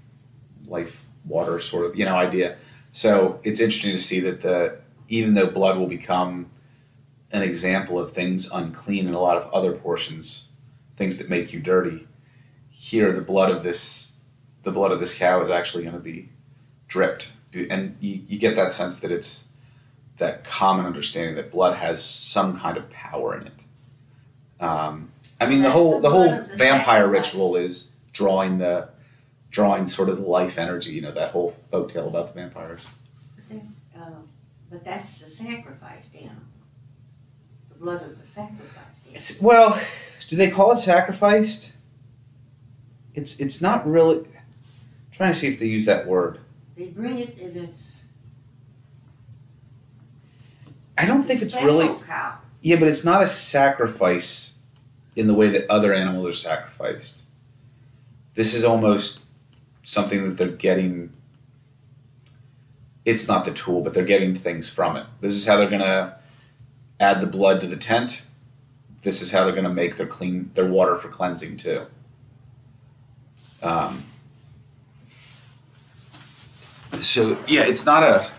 [0.65, 2.57] life, water sort of you know idea.
[2.91, 6.49] So it's interesting to see that the even though blood will become
[7.31, 10.47] an example of things unclean in a lot of other portions,
[10.95, 12.07] things that make you dirty.
[12.77, 14.13] Here, the blood of this,
[14.63, 16.29] the blood of this cow is actually going to be
[16.89, 19.45] dripped, and you, you get that sense that it's
[20.17, 23.63] that common understanding that blood has some kind of power in it.
[24.59, 25.09] Um,
[25.39, 28.89] I mean, the whole the whole blood of the vampire ritual is drawing the
[29.51, 30.91] drawing sort of the life energy.
[30.91, 32.87] You know that whole folk tale about the vampires.
[33.51, 34.09] Uh,
[34.69, 36.35] but that's the sacrifice animal.
[37.69, 39.13] The blood of the sacrifice animal.
[39.13, 39.81] It's well,
[40.27, 41.74] do they call it sacrificed?
[43.15, 44.17] It's it's not really.
[44.17, 46.39] I'm trying to see if they use that word.
[46.77, 47.95] They bring it in its.
[50.97, 51.87] I don't think it's really.
[52.05, 52.37] cow.
[52.61, 54.57] Yeah, but it's not a sacrifice
[55.15, 57.25] in the way that other animals are sacrificed.
[58.33, 59.21] This is almost
[59.83, 61.13] something that they're getting.
[63.05, 65.05] It's not the tool, but they're getting things from it.
[65.21, 66.17] This is how they're gonna
[66.99, 68.25] add the blood to the tent.
[69.03, 71.85] This is how they're gonna make their clean their water for cleansing too.
[73.65, 74.03] Um,
[77.01, 78.29] so yeah, it's not a.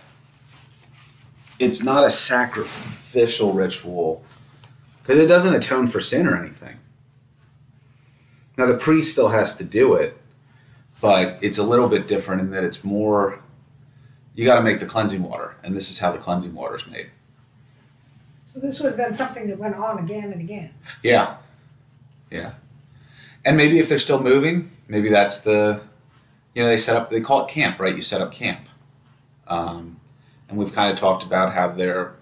[1.58, 4.22] It's not a sacrificial ritual
[5.02, 6.76] because it doesn't atone for sin or anything.
[8.56, 10.16] Now the priest still has to do it,
[11.00, 13.40] but it's a little bit different in that it's more.
[14.36, 16.86] You got to make the cleansing water, and this is how the cleansing water is
[16.86, 17.10] made.
[18.44, 20.70] So this would have been something that went on again and again.
[21.02, 21.36] Yeah,
[22.30, 22.52] yeah,
[23.44, 25.80] and maybe if they're still moving, maybe that's the,
[26.54, 27.10] you know, they set up.
[27.10, 27.94] They call it camp, right?
[27.94, 28.68] You set up camp,
[29.46, 30.00] um,
[30.48, 32.14] and we've kind of talked about how they're.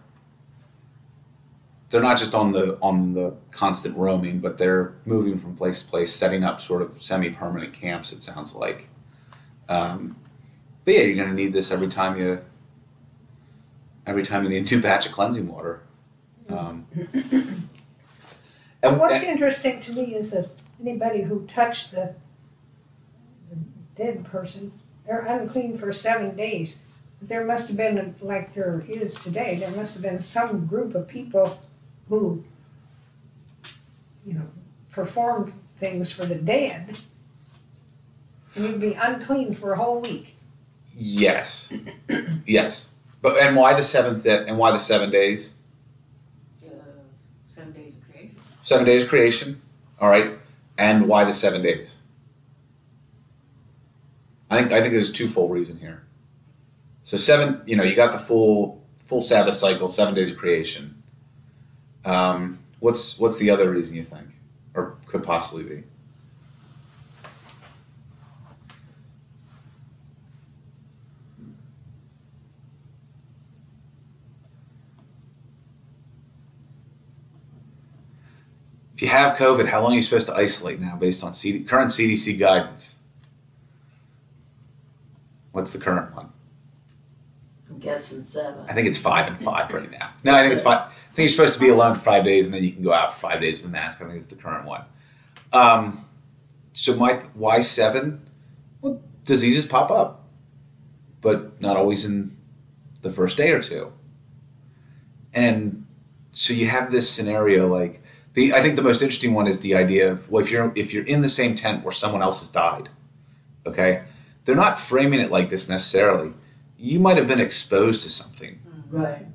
[1.90, 5.90] They're not just on the on the constant roaming, but they're moving from place to
[5.90, 8.12] place, setting up sort of semi-permanent camps.
[8.12, 8.88] It sounds like,
[9.68, 10.16] um,
[10.84, 12.42] but yeah, you're going to need this every time you.
[14.06, 15.80] Every time you need a new batch of cleansing water.
[16.50, 16.86] Um,
[18.84, 22.23] And what's interesting to me is that anybody who touched the, the
[23.94, 24.72] dead person,
[25.06, 26.84] they're unclean for seven days.
[27.18, 30.94] But there must have been, like there is today, there must have been some group
[30.94, 31.62] of people
[32.08, 32.44] who,
[34.26, 34.48] you know,
[34.90, 36.98] performed things for the dead.
[38.54, 40.36] And you'd be unclean for a whole week.
[40.96, 41.72] Yes,
[42.46, 42.90] yes.
[43.20, 44.26] But and why the seventh?
[44.26, 45.54] And why the seven days?
[46.62, 46.68] Uh,
[47.48, 48.36] seven days of creation.
[48.62, 49.60] Seven days of creation.
[50.00, 50.32] All right.
[50.76, 51.93] And why the seven days?
[54.50, 56.04] I think I think there's twofold reason here.
[57.02, 61.02] So seven, you know, you got the full full Sabbath cycle, seven days of creation.
[62.04, 64.28] Um, what's what's the other reason you think,
[64.74, 65.84] or could possibly be?
[78.94, 81.32] If you have COVID, how long are you supposed to isolate now based on
[81.66, 82.96] current CDC guidance?
[85.54, 86.30] What's the current one?
[87.70, 88.64] I'm guessing seven.
[88.68, 90.10] I think it's five and five right now.
[90.24, 90.80] No, I think it's five.
[90.80, 92.92] I think you're supposed to be alone for five days, and then you can go
[92.92, 94.00] out for five days with a mask.
[94.00, 94.84] I think it's the current one.
[95.52, 96.06] Um,
[96.72, 98.28] so my why seven?
[98.80, 100.24] Well, diseases pop up,
[101.20, 102.36] but not always in
[103.02, 103.92] the first day or two.
[105.32, 105.86] And
[106.32, 108.54] so you have this scenario like the.
[108.54, 111.04] I think the most interesting one is the idea of well, if you're if you're
[111.04, 112.88] in the same tent where someone else has died,
[113.66, 114.02] okay,
[114.44, 116.32] they're not framing it like this necessarily.
[116.78, 118.96] You might have been exposed to something hmm.
[118.96, 119.26] Right.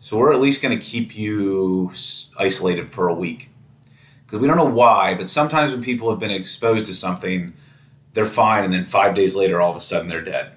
[0.00, 1.92] so we're at least going to keep you
[2.38, 3.50] isolated for a week.
[4.24, 7.52] Because we don't know why, but sometimes when people have been exposed to something,
[8.12, 10.52] they're fine, and then five days later, all of a sudden, they're dead.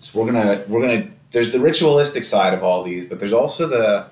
[0.00, 1.10] So we're gonna we're gonna.
[1.30, 4.06] There's the ritualistic side of all these, but there's also the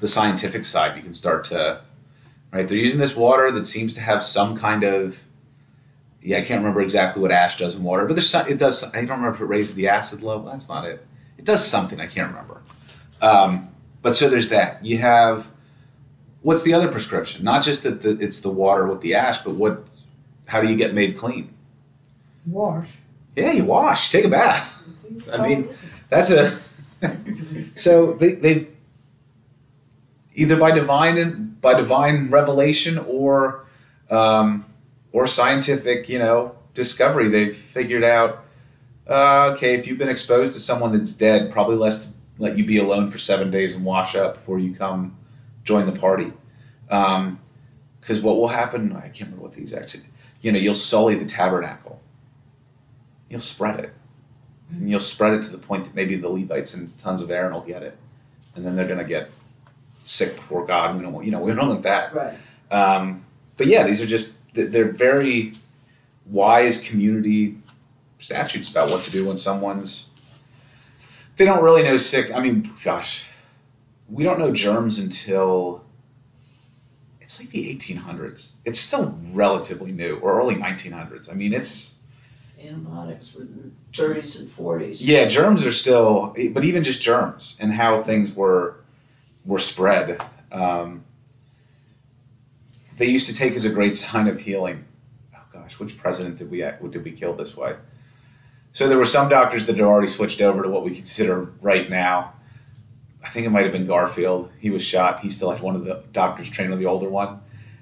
[0.00, 0.96] the scientific side.
[0.96, 1.82] You can start to
[2.52, 2.66] right.
[2.66, 5.25] They're using this water that seems to have some kind of
[6.26, 6.38] yeah.
[6.38, 8.84] I can't remember exactly what ash does in water, but there's some, it does.
[8.92, 10.46] I don't remember if it raises the acid level.
[10.46, 11.06] That's not it.
[11.38, 12.00] It does something.
[12.00, 12.62] I can't remember.
[13.20, 13.68] Um,
[14.02, 14.84] but so there's that.
[14.84, 15.48] You have
[16.42, 17.44] what's the other prescription?
[17.44, 19.90] Not just that the, it's the water with the ash, but what?
[20.46, 21.52] How do you get made clean?
[22.46, 22.88] Wash.
[23.34, 24.72] Yeah, you wash, take a bath.
[25.32, 25.68] I mean,
[26.08, 26.56] That's a.
[27.74, 28.68] so they they
[30.34, 33.66] either by divine by divine revelation or
[34.08, 34.65] um,
[35.16, 38.44] or scientific, you know, discovery, they've figured out.
[39.08, 42.66] Uh, okay, if you've been exposed to someone that's dead, probably less to let you
[42.66, 45.16] be alone for seven days and wash up before you come
[45.64, 46.34] join the party.
[46.86, 48.92] Because what will happen?
[48.92, 49.98] I can't remember what the exact.
[50.42, 51.98] You know, you'll sully the tabernacle.
[53.30, 53.94] You'll spread it,
[54.70, 57.54] and you'll spread it to the point that maybe the Levites and tons of Aaron
[57.54, 57.96] will get it,
[58.54, 59.30] and then they're going to get
[60.04, 60.90] sick before God.
[60.90, 62.14] and We don't want, you know, we don't want that.
[62.14, 62.36] Right.
[62.70, 63.24] Um,
[63.56, 65.52] but yeah, these are just they're very
[66.26, 67.56] wise community
[68.18, 70.10] statutes about what to do when someone's
[71.36, 72.32] they don't really know sick.
[72.34, 73.26] I mean, gosh,
[74.08, 75.84] we don't know germs until
[77.20, 78.54] it's like the 1800s.
[78.64, 81.30] It's still relatively new, or early 1900s.
[81.30, 82.00] I mean, it's
[82.58, 84.96] Antibiotics were in the 30s and 40s.
[85.00, 88.76] yeah, germs are still, but even just germs and how things were
[89.44, 90.22] were spread.
[90.50, 91.04] Um,
[92.96, 94.84] they used to take as a great sign of healing.
[95.34, 97.76] Oh gosh, which president did we did we kill this way?
[98.72, 101.88] So there were some doctors that had already switched over to what we consider right
[101.88, 102.34] now.
[103.24, 104.50] I think it might have been Garfield.
[104.60, 105.20] He was shot.
[105.20, 107.40] He still had one of the doctors trained on the older one,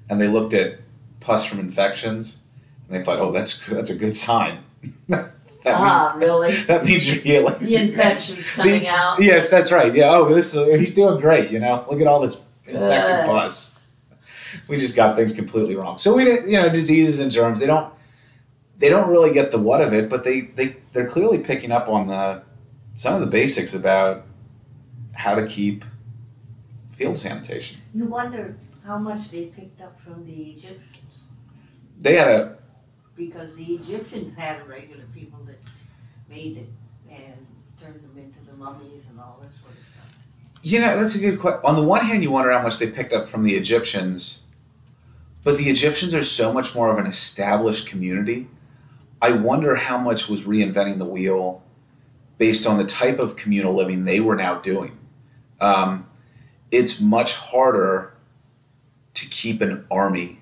[0.08, 0.78] and they looked at
[1.20, 2.38] pus from infections,
[2.88, 3.76] and they thought, "Oh, that's good.
[3.76, 4.64] that's a good sign."
[5.08, 5.32] that,
[5.66, 6.48] Ah, really?
[6.48, 7.58] means, that means you're healing.
[7.58, 9.20] The infection's coming The- out.
[9.22, 9.94] Yes, that's right.
[9.94, 10.10] Yeah.
[10.14, 11.50] Oh, this uh, he's doing great.
[11.50, 13.73] You know, look at all this infected pus.
[14.68, 15.98] We just got things completely wrong.
[15.98, 17.60] So we didn't, you know, diseases and germs.
[17.60, 17.92] They don't,
[18.78, 21.88] they don't really get the what of it, but they they they're clearly picking up
[21.88, 22.42] on the
[22.94, 24.24] some of the basics about
[25.12, 25.84] how to keep
[26.88, 27.78] field sanitation.
[27.94, 31.24] You wonder how much they picked up from the Egyptians,
[31.98, 32.56] They had a
[33.16, 35.58] because the Egyptians had regular people that
[36.28, 36.68] made it
[37.10, 37.46] and
[37.80, 40.18] turned them into the mummies and all this sort of stuff.
[40.62, 41.60] You know, that's a good question.
[41.64, 44.43] On the one hand, you wonder how much they picked up from the Egyptians,
[45.44, 48.48] but the Egyptians are so much more of an established community.
[49.22, 51.62] I wonder how much was reinventing the wheel
[52.38, 54.98] based on the type of communal living they were now doing.
[55.60, 56.08] Um,
[56.70, 58.14] it's much harder
[59.14, 60.40] to keep an army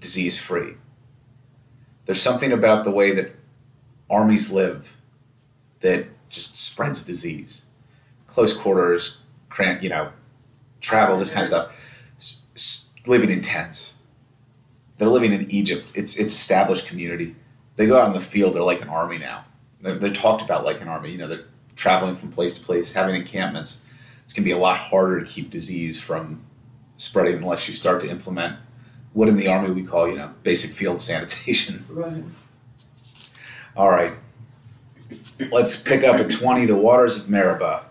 [0.00, 0.74] disease free.
[2.06, 3.34] There's something about the way that
[4.10, 4.96] armies live
[5.80, 7.66] that just spreads disease
[8.26, 10.12] close quarters, cramp, you know,
[10.80, 11.72] travel, this kind of stuff.
[13.06, 13.94] Living in tents.
[14.98, 15.92] They're living in Egypt.
[15.94, 17.36] It's it's established community.
[17.76, 18.54] They go out in the field.
[18.54, 19.44] They're like an army now.
[19.82, 21.10] They're, they're talked about like an army.
[21.10, 21.44] You know, they're
[21.76, 23.82] traveling from place to place, having encampments.
[24.24, 26.42] It's gonna be a lot harder to keep disease from
[26.96, 28.58] spreading unless you start to implement
[29.12, 31.84] what in the army we call, you know, basic field sanitation.
[31.96, 32.22] Right.
[33.76, 34.14] All right.
[35.50, 37.84] Let's pick up at 20 the waters of Meribah.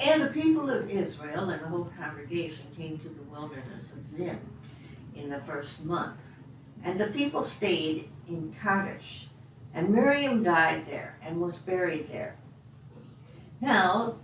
[0.00, 4.38] And the people of Israel and the whole congregation came to the wilderness of Zin
[5.14, 6.20] in the first month.
[6.82, 9.26] And the people stayed in Kadesh.
[9.74, 12.36] And Miriam died there and was buried there.
[13.60, 14.16] Now,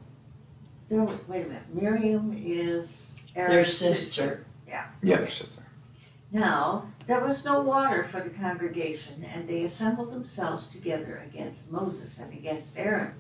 [0.88, 4.46] there, wait a minute, Miriam is Their Aaron's sister.
[4.66, 5.62] Yeah, Yeah, their sister.
[6.32, 12.18] Now, there was no water for the congregation, and they assembled themselves together against Moses
[12.18, 13.12] and against Aaron.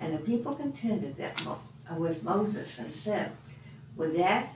[0.00, 1.56] And the people contended that Mo- uh,
[1.96, 3.32] with Moses and said,
[3.96, 4.48] Would that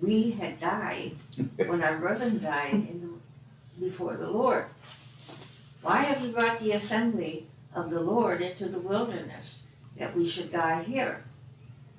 [0.00, 1.12] we had died
[1.56, 4.66] when our brethren died in the, before the Lord.
[5.82, 9.66] Why have you brought the assembly of the Lord into the wilderness
[9.96, 11.24] that we should die here,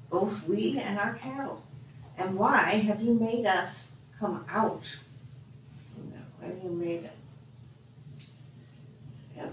[0.09, 1.63] both we and our cattle?
[2.17, 4.97] And why have you made us come out?
[6.39, 7.09] Why have you made
[9.39, 9.45] uh,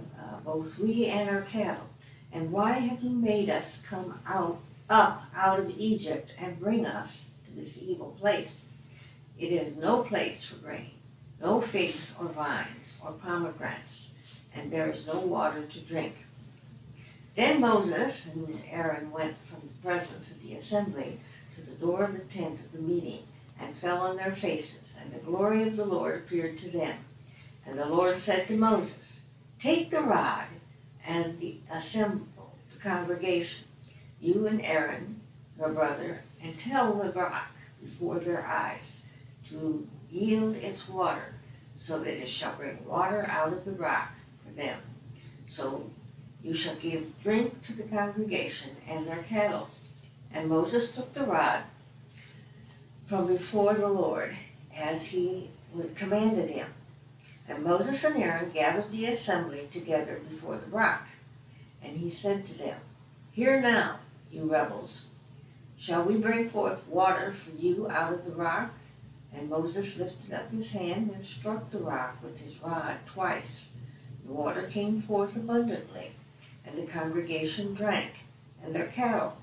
[0.45, 1.89] both we and our cattle?
[2.33, 4.61] And why have you made us come out
[4.93, 8.51] up out of Egypt and bring us to this evil place?
[9.39, 10.93] It is no place for grain,
[11.41, 14.11] no figs or vines or pomegranates,
[14.55, 16.15] and there is no water to drink.
[17.35, 21.19] Then Moses and Aaron went from the presence of the assembly
[21.57, 23.23] to the door of the tent of the meeting
[23.59, 26.97] and fell on their faces, and the glory of the Lord appeared to them.
[27.67, 29.23] And the Lord said to Moses,
[29.59, 30.47] Take the rod
[31.07, 32.27] and the, assemble
[32.71, 33.67] the congregation,
[34.23, 35.21] you and Aaron,
[35.59, 37.49] your brother, and tell the rock
[37.83, 39.03] before their eyes
[39.49, 41.35] to yield its water,
[41.77, 44.13] so that it shall bring water out of the rock
[44.45, 44.79] for them.
[45.49, 45.91] So
[46.43, 49.69] you shall give drink to the congregation and their cattle.
[50.33, 51.63] And Moses took the rod
[53.07, 54.37] from before the Lord
[54.77, 55.51] as he
[55.97, 56.69] commanded him.
[57.49, 61.07] And Moses and Aaron gathered the assembly together before the rock.
[61.83, 62.79] And he said to them,
[63.33, 63.99] Hear now,
[64.33, 65.09] you rebels,
[65.77, 68.71] shall we bring forth water for you out of the rock?
[69.35, 73.71] And Moses lifted up his hand and struck the rock with his rod twice.
[74.27, 76.13] The water came forth abundantly,
[76.67, 78.11] and the congregation drank,
[78.63, 79.37] and their cattle.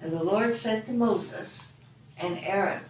[0.00, 1.68] And the Lord said to Moses
[2.20, 2.82] and Aaron,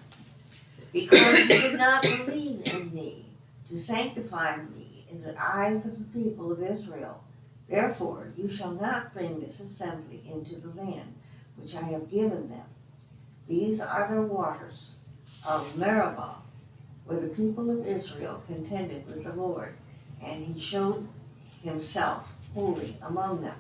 [0.93, 3.25] Because you did not believe in me
[3.69, 7.23] to sanctify me in the eyes of the people of Israel,
[7.69, 11.15] therefore you shall not bring this assembly into the land
[11.57, 12.65] which I have given them.
[13.49, 14.97] These are the waters
[15.49, 16.37] of Meribah,
[17.05, 19.75] where the people of Israel contended with the Lord,
[20.23, 21.09] and he showed
[21.63, 23.57] himself holy among them.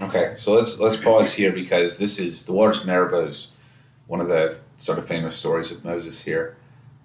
[0.00, 3.52] Okay, so let's let's pause here because this is the waters of Meribah is
[4.06, 6.56] one of the sort of famous stories of Moses here,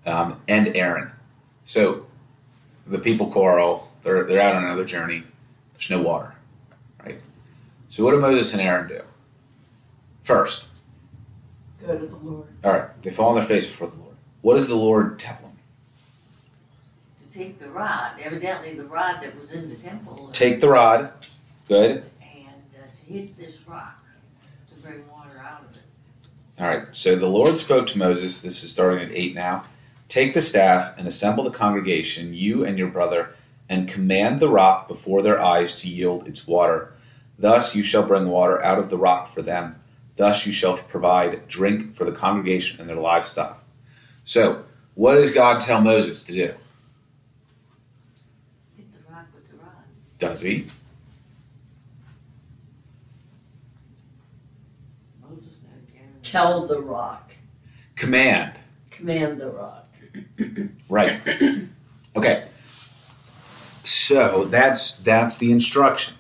[0.06, 1.12] um, and Aaron.
[1.66, 2.06] So
[2.88, 3.92] the people quarrel.
[4.02, 5.24] They're they're out on another journey.
[5.78, 6.36] There's no water,
[7.04, 7.20] right?
[7.90, 9.02] So what do Moses and Aaron do?
[10.24, 10.70] First,
[11.86, 12.48] Go to the Lord.
[12.64, 14.16] all right, they fall on their face before the Lord.
[14.42, 15.52] What does the Lord tell them?
[17.24, 20.30] To take the rod, evidently the rod that was in the temple.
[20.32, 21.12] Take the rod.
[21.68, 22.04] Good.
[22.22, 24.04] And uh, to hit this rock
[24.70, 25.82] to bring water out of it.
[26.60, 26.96] All right.
[26.96, 28.42] So the Lord spoke to Moses.
[28.42, 29.66] This is starting at eight now.
[30.08, 33.32] Take the staff and assemble the congregation, you and your brother,
[33.68, 36.94] and command the rock before their eyes to yield its water.
[37.38, 39.76] Thus you shall bring water out of the rock for them.
[40.16, 43.64] Thus you shall provide drink for the congregation and their livestock.
[44.24, 44.64] So,
[44.94, 46.54] what does God tell Moses to do?
[48.78, 49.84] Hit the rock with the rod.
[50.18, 50.68] Does he?
[55.22, 57.34] Moses knew Tell the rock.
[57.96, 58.60] Command.
[58.90, 59.88] Command the rock.
[60.90, 61.20] Right.
[62.18, 62.46] Okay.
[64.08, 66.14] So that's that's the instruction.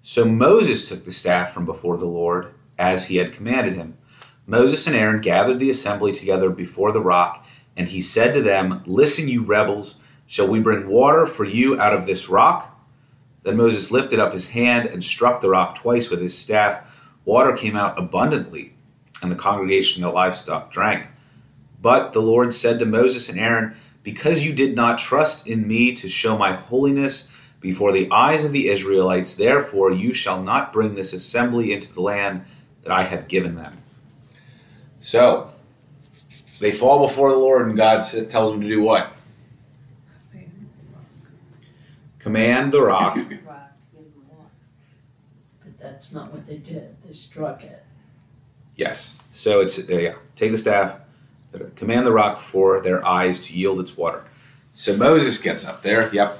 [0.00, 3.98] So Moses took the staff from before the Lord as he had commanded him.
[4.46, 7.44] Moses and Aaron gathered the assembly together before the rock,
[7.76, 11.94] and he said to them, Listen, you rebels, shall we bring water for you out
[11.94, 12.80] of this rock?
[13.42, 16.80] Then Moses lifted up his hand and struck the rock twice with his staff.
[17.24, 18.72] Water came out abundantly,
[19.20, 21.08] and the congregation and the livestock drank.
[21.82, 23.74] But the Lord said to Moses and Aaron,
[24.04, 28.52] Because you did not trust in me to show my holiness before the eyes of
[28.52, 32.44] the Israelites, therefore you shall not bring this assembly into the land
[32.82, 33.72] that I have given them.
[35.00, 35.50] So,
[36.60, 39.10] they fall before the Lord, and God tells them to do what?
[42.24, 43.16] Command the rock.
[43.16, 44.48] Rock to give them water.
[45.62, 46.96] But that's not what they did.
[47.04, 47.84] They struck it.
[48.76, 49.22] Yes.
[49.30, 50.14] So it's uh, yeah.
[50.34, 51.00] Take the staff,
[51.76, 54.24] command the rock for their eyes to yield its water.
[54.72, 56.12] So Moses gets up there.
[56.12, 56.38] Yep.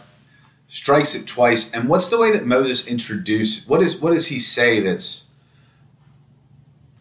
[0.68, 1.72] Strikes it twice.
[1.72, 3.66] And what's the way that Moses introduce?
[3.68, 4.80] What is what does he say?
[4.80, 5.24] That's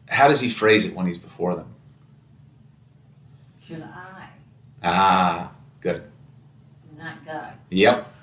[0.10, 1.74] how does he phrase it when he's before them?
[3.66, 4.28] Should I,
[4.84, 5.52] Ah,
[5.82, 6.04] good.
[6.98, 7.54] not God?
[7.70, 8.14] Yep.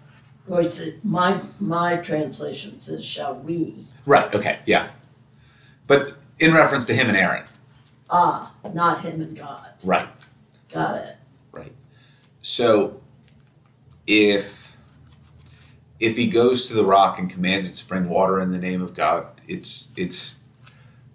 [0.49, 3.87] Or it's my my translation says shall we.
[4.07, 4.33] Right.
[4.35, 4.59] Okay.
[4.67, 4.89] Yeah.
[5.87, 7.45] But in reference to him and Aaron.
[8.09, 9.67] Ah, not him and God.
[9.85, 10.09] Right.
[10.73, 11.17] Got it.
[11.53, 11.73] Right.
[12.41, 13.01] So
[14.07, 14.77] if
[15.99, 18.83] if he goes to the rock and commands it to bring water in the name
[18.83, 20.37] of God, it's it's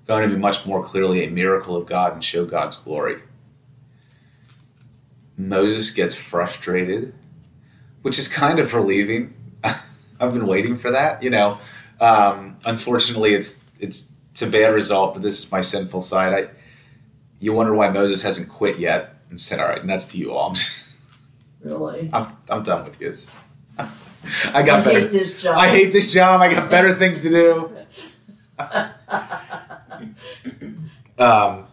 [0.08, 3.22] going to be much more clearly a miracle of God and show God's glory.
[5.38, 7.14] Moses gets frustrated,
[8.04, 9.34] which is kind of relieving.
[9.64, 11.58] I've been waiting for that, you know.
[12.00, 16.34] Um, unfortunately, it's it's it's a bad result, but this is my sinful side.
[16.34, 16.50] I
[17.46, 20.50] you wonder why Moses hasn't quit yet and said, "All right, that's to you all.
[20.50, 20.56] I'm,
[21.62, 22.10] Really?
[22.12, 23.30] I'm, I'm done with this.
[23.78, 25.00] I got I better.
[25.02, 25.58] hate this job.
[25.58, 26.42] I hate this job.
[26.42, 27.72] I got better things to do."
[31.18, 31.66] Um,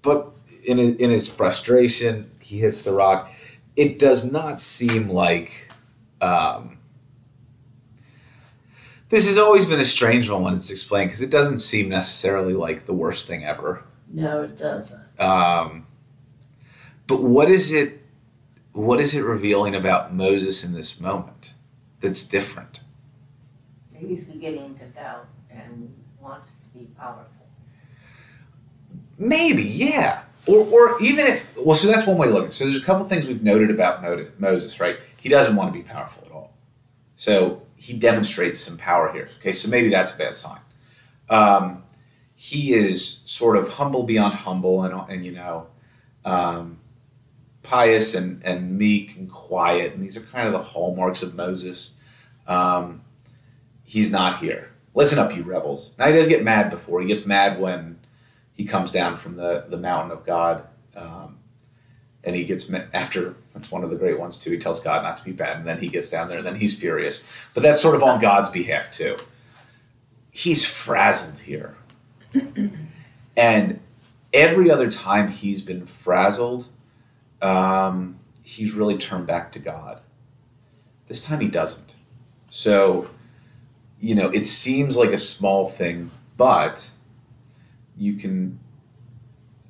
[0.00, 0.32] but
[0.64, 3.30] in his, in his frustration, he hits the rock.
[3.76, 5.70] It does not seem like.
[6.22, 6.78] Um,
[9.10, 12.54] this has always been a strange one when it's explained because it doesn't seem necessarily
[12.54, 13.84] like the worst thing ever.
[14.10, 15.04] No, it doesn't.
[15.18, 15.86] Um,
[17.06, 18.02] but what is it?
[18.72, 21.54] What is it revealing about Moses in this moment
[22.00, 22.80] that's different?
[23.96, 27.24] He's beginning to doubt and wants to be powerful.
[29.18, 30.22] Maybe, yeah.
[30.46, 32.52] Or, or even if, well, so that's one way to look at it.
[32.52, 34.02] So there's a couple things we've noted about
[34.38, 34.98] Moses, right?
[35.20, 36.54] He doesn't want to be powerful at all.
[37.16, 39.28] So he demonstrates some power here.
[39.38, 40.60] Okay, so maybe that's a bad sign.
[41.28, 41.82] Um,
[42.40, 45.66] he is sort of humble beyond humble and, and you know,
[46.24, 46.78] um,
[47.64, 49.92] pious and, and meek and quiet.
[49.92, 51.96] And these are kind of the hallmarks of Moses.
[52.46, 53.02] Um,
[53.82, 54.70] he's not here.
[54.94, 55.90] Listen up, you rebels.
[55.98, 57.00] Now he does get mad before.
[57.00, 57.98] He gets mad when
[58.54, 60.62] he comes down from the, the mountain of God.
[60.94, 61.38] Um,
[62.22, 64.52] and he gets after that's one of the great ones too.
[64.52, 66.54] He tells God not to be bad, and then he gets down there, and then
[66.54, 67.28] he's furious.
[67.52, 69.16] But that's sort of on God's behalf too.
[70.30, 71.77] He's frazzled here,
[73.36, 73.80] and
[74.32, 76.68] every other time he's been frazzled,
[77.40, 80.00] um, he's really turned back to God.
[81.06, 81.96] This time he doesn't.
[82.48, 83.10] So,
[84.00, 86.90] you know, it seems like a small thing, but
[87.96, 88.58] you can.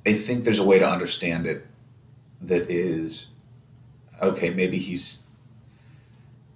[0.05, 1.65] I think there's a way to understand it
[2.41, 3.27] that is
[4.21, 5.27] okay maybe he's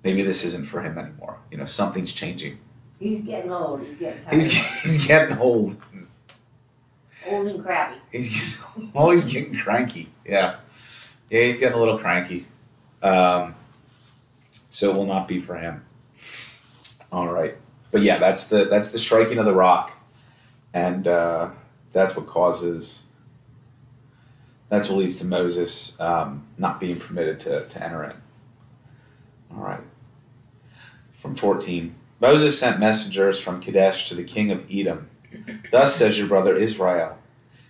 [0.04, 2.58] maybe this isn't for him anymore you know something's changing
[3.00, 3.82] He's getting old.
[3.82, 4.34] He's getting tired.
[4.34, 5.76] he's, he's getting old
[7.28, 7.96] old and crabby.
[8.12, 8.62] he's
[8.96, 10.58] always getting cranky yeah
[11.30, 12.46] yeah he's getting a little cranky
[13.02, 13.56] um,
[14.70, 15.84] so it will not be for him
[17.12, 17.56] all right
[17.92, 19.92] but yeah that's the that's the striking of the rock
[20.74, 21.50] and uh,
[21.92, 23.04] that's what causes
[24.74, 28.14] that's what leads to Moses um, not being permitted to, to enter in.
[29.56, 29.82] All right.
[31.12, 31.94] From 14.
[32.20, 35.10] Moses sent messengers from Kadesh to the king of Edom.
[35.72, 37.18] Thus says your brother Israel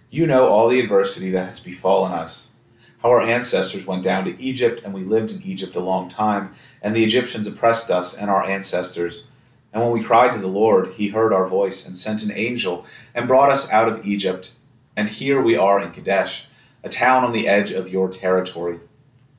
[0.10, 2.54] You know all the adversity that has befallen us,
[3.02, 6.54] how our ancestors went down to Egypt, and we lived in Egypt a long time,
[6.82, 9.26] and the Egyptians oppressed us and our ancestors.
[9.72, 12.86] And when we cried to the Lord, he heard our voice and sent an angel
[13.16, 14.54] and brought us out of Egypt.
[14.96, 16.48] And here we are in Kadesh
[16.84, 18.80] a town on the edge of your territory.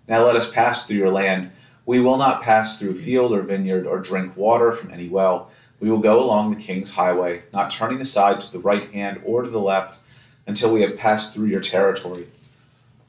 [0.09, 1.51] Now let us pass through your land.
[1.87, 5.51] We will not pass through field or vineyard or drink water from any well.
[5.81, 9.43] We will go along the king's highway, not turning aside to the right hand or
[9.43, 9.99] to the left
[10.47, 12.27] until we have passed through your territory.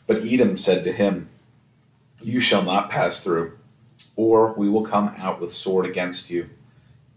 [0.08, 1.30] But Edom said to him,
[2.22, 3.58] You shall not pass through,
[4.16, 6.50] or we will come out with sword against you.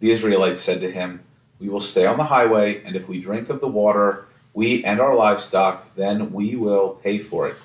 [0.00, 1.20] The Israelites said to him,
[1.58, 5.00] We will stay on the highway, and if we drink of the water, we and
[5.00, 7.56] our livestock, then we will pay for it.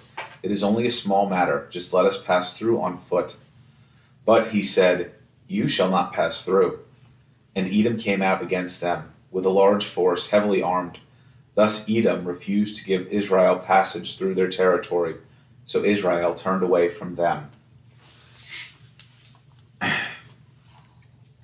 [0.41, 1.67] It is only a small matter.
[1.69, 3.37] Just let us pass through on foot.
[4.25, 5.13] But he said,
[5.47, 6.79] You shall not pass through.
[7.55, 10.99] And Edom came out against them with a large force, heavily armed.
[11.55, 15.15] Thus Edom refused to give Israel passage through their territory.
[15.65, 17.49] So Israel turned away from them.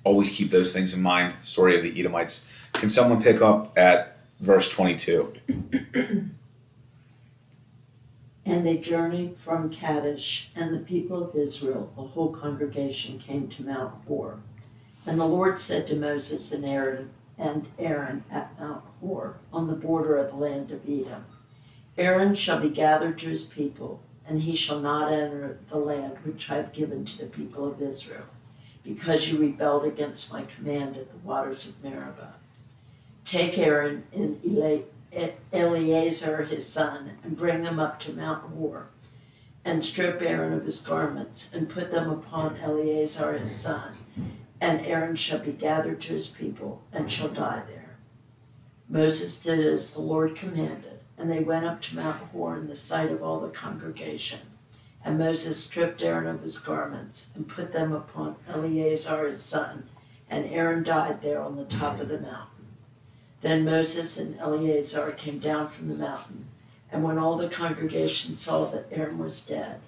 [0.04, 1.34] Always keep those things in mind.
[1.42, 2.50] Story of the Edomites.
[2.72, 5.32] Can someone pick up at verse 22.
[8.50, 13.62] And they journeyed from Kadesh, and the people of Israel, the whole congregation, came to
[13.62, 14.40] Mount Hor.
[15.06, 19.74] And the Lord said to Moses and Aaron and Aaron at Mount Hor, on the
[19.74, 21.24] border of the land of Edom,
[21.96, 26.50] Aaron shall be gathered to his people, and he shall not enter the land which
[26.50, 28.26] I have given to the people of Israel,
[28.84, 32.34] because you rebelled against my command at the waters of Meribah.
[33.24, 34.38] Take Aaron and
[35.52, 38.88] Eleazar his son, and bring them up to Mount Hor,
[39.64, 43.96] and strip Aaron of his garments, and put them upon Eleazar his son,
[44.60, 47.96] and Aaron shall be gathered to his people, and shall die there.
[48.88, 52.74] Moses did as the Lord commanded, and they went up to Mount Hor in the
[52.74, 54.40] sight of all the congregation.
[55.04, 59.88] And Moses stripped Aaron of his garments, and put them upon Eleazar his son,
[60.28, 62.66] and Aaron died there on the top of the mountain.
[63.40, 66.46] Then Moses and Eleazar came down from the mountain,
[66.92, 69.80] and when all the congregation saw that Aaron was dead,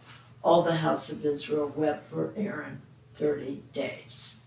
[0.43, 2.83] All the house of Israel wept for Aaron
[3.15, 4.41] thirty days.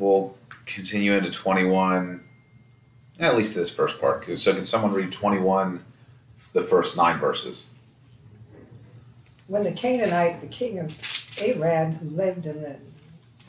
[0.00, 0.34] We'll
[0.64, 2.24] continue into 21,
[3.18, 4.24] at least this first part.
[4.38, 5.84] So, can someone read 21,
[6.54, 7.66] the first nine verses?
[9.46, 10.96] When the Canaanite, the king of
[11.38, 12.76] Arad, who lived in the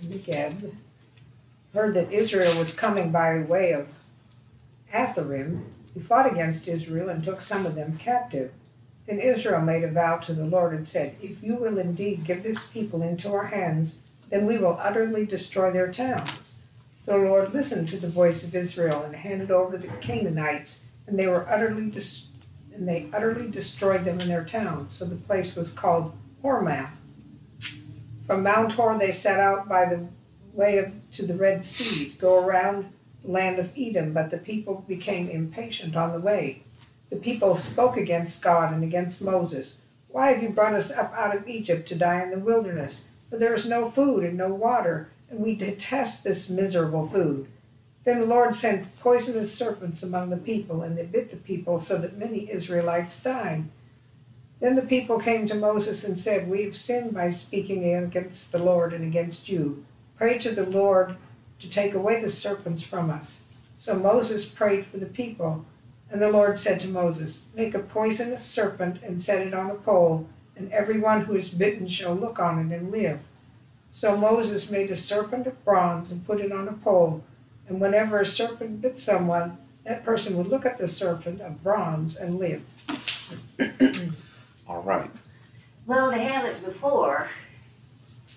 [0.03, 0.75] Negeb,
[1.73, 3.87] heard that Israel was coming by way of
[4.93, 8.51] Atharim, he fought against Israel and took some of them captive.
[9.05, 12.43] Then Israel made a vow to the Lord and said, If you will indeed give
[12.43, 16.61] this people into our hands, then we will utterly destroy their towns.
[17.05, 21.27] The Lord listened to the voice of Israel and handed over the Canaanites, and they
[21.27, 22.29] were utterly dis-
[22.73, 24.93] and they utterly destroyed them in their towns.
[24.93, 26.13] So the place was called
[26.43, 26.91] Hormah.
[28.25, 30.07] From Mount Hor they set out by the
[30.53, 34.37] way of to the Red Sea to go around the land of Edom, but the
[34.37, 36.63] people became impatient on the way.
[37.09, 39.81] The people spoke against God and against Moses.
[40.07, 43.07] Why have you brought us up out of Egypt to die in the wilderness?
[43.31, 47.47] For there is no food and no water, and we detest this miserable food.
[48.03, 51.97] Then the Lord sent poisonous serpents among the people, and they bit the people, so
[51.97, 53.63] that many Israelites died.
[54.59, 58.59] Then the people came to Moses and said, We have sinned by speaking against the
[58.59, 59.85] Lord and against you.
[60.17, 61.15] Pray to the Lord
[61.59, 63.45] to take away the serpents from us.
[63.77, 65.65] So Moses prayed for the people,
[66.11, 69.75] and the Lord said to Moses, Make a poisonous serpent and set it on a
[69.75, 73.19] pole and everyone who is bitten shall look on it and live.
[73.89, 77.23] So Moses made a serpent of bronze and put it on a pole,
[77.67, 82.15] and whenever a serpent bit someone, that person would look at the serpent of bronze
[82.17, 82.61] and live.
[84.67, 85.11] All right.
[85.85, 87.27] Well, they had it before,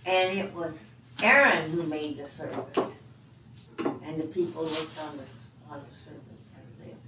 [0.04, 0.90] and it was
[1.22, 2.92] Aaron who made the serpent,
[3.78, 5.24] and the people looked on the
[5.70, 6.22] on the serpent
[6.56, 6.98] and lived.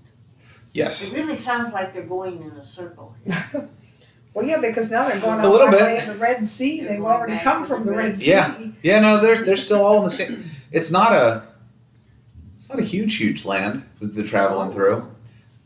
[0.72, 1.12] Yes.
[1.12, 3.14] It really sounds like they're going in a circle.
[3.24, 3.68] Here.
[4.36, 5.80] Well, yeah, because now they're going A out little bit.
[5.80, 6.80] way of the Red Sea.
[6.82, 8.30] They're They've already come from the the Red Red Sea.
[8.32, 8.58] Yeah.
[8.82, 10.44] Yeah, no, they're they're still all in the same.
[10.70, 11.44] It's not a.
[12.54, 15.10] It's not a huge, huge land that they're traveling through.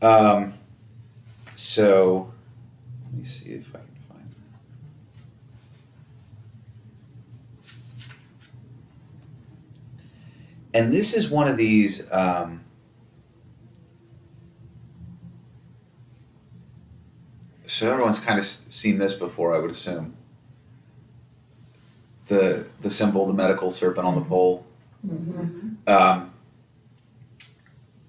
[0.01, 0.53] Um,
[1.53, 2.31] so,
[3.09, 4.35] let me see if I can find.
[10.73, 10.79] that.
[10.79, 12.09] And this is one of these.
[12.09, 12.61] Um,
[17.71, 20.15] so everyone's kind of seen this before, I would assume.
[22.27, 24.65] The the symbol, the medical serpent on the pole.
[25.87, 26.31] Um,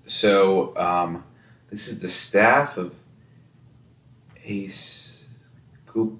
[0.05, 1.25] so um,
[1.71, 2.95] this is the staff of
[4.47, 6.19] Ascul-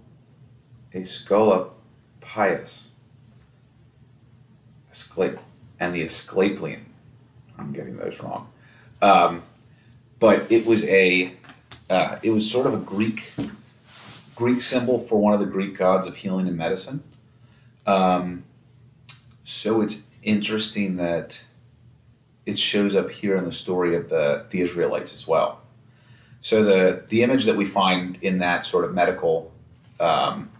[0.95, 2.91] Asclepius.
[4.91, 5.41] Asclep-
[5.81, 6.87] and the Asclepian.
[7.59, 8.49] I'm getting those wrong.
[9.01, 9.43] Um,
[10.19, 11.33] but it was a
[11.93, 13.35] uh, it was sort of a Greek
[14.35, 17.03] Greek symbol for one of the Greek gods of healing and medicine.
[17.87, 18.45] Um,
[19.45, 21.45] so it's interesting that
[22.47, 25.61] it shows up here in the story of the, the Israelites as well.
[26.41, 29.53] So the the image that we find in that sort of medical
[30.01, 30.51] um,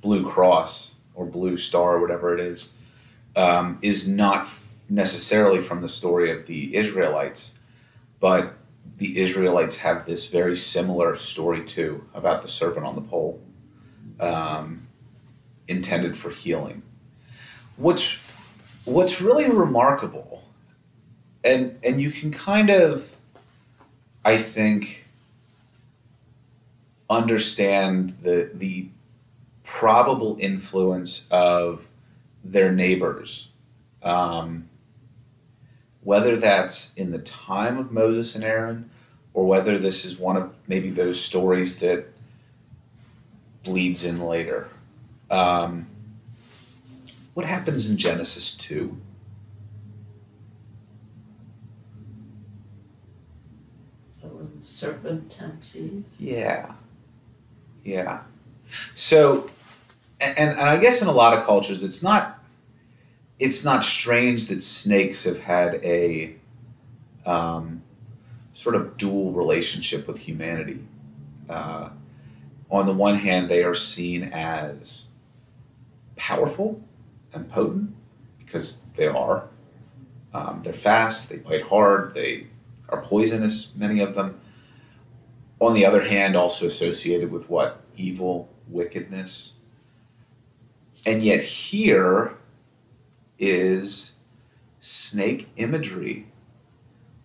[0.00, 2.74] blue cross or blue star or whatever it is
[3.36, 4.48] um, is not
[4.88, 7.54] necessarily from the story of the Israelites,
[8.18, 8.54] but
[9.00, 13.40] the Israelites have this very similar story too about the serpent on the pole,
[14.20, 14.86] um,
[15.66, 16.82] intended for healing.
[17.78, 18.18] What's
[18.84, 20.44] what's really remarkable,
[21.42, 23.16] and and you can kind of,
[24.22, 25.06] I think,
[27.08, 28.88] understand the the
[29.64, 31.88] probable influence of
[32.44, 33.48] their neighbors.
[34.02, 34.69] Um,
[36.02, 38.90] whether that's in the time of Moses and Aaron,
[39.34, 42.06] or whether this is one of maybe those stories that
[43.62, 44.68] bleeds in later.
[45.30, 45.86] Um,
[47.34, 49.00] what happens in Genesis 2?
[54.08, 56.04] So when the serpent tempts Eve.
[56.18, 56.72] Yeah.
[57.84, 58.22] Yeah.
[58.94, 59.50] So,
[60.20, 62.39] and, and I guess in a lot of cultures, it's not,
[63.40, 66.34] it's not strange that snakes have had a
[67.24, 67.82] um,
[68.52, 70.84] sort of dual relationship with humanity.
[71.48, 71.88] Uh,
[72.70, 75.06] on the one hand, they are seen as
[76.16, 76.82] powerful
[77.32, 77.94] and potent
[78.38, 79.48] because they are.
[80.34, 82.46] Um, they're fast, they bite hard, they
[82.90, 84.38] are poisonous, many of them.
[85.58, 87.80] On the other hand, also associated with what?
[87.96, 89.54] Evil, wickedness.
[91.06, 92.36] And yet, here
[93.40, 94.12] is
[94.78, 96.26] snake imagery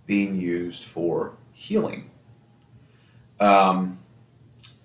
[0.08, 2.10] being used for healing.
[3.40, 4.00] Um,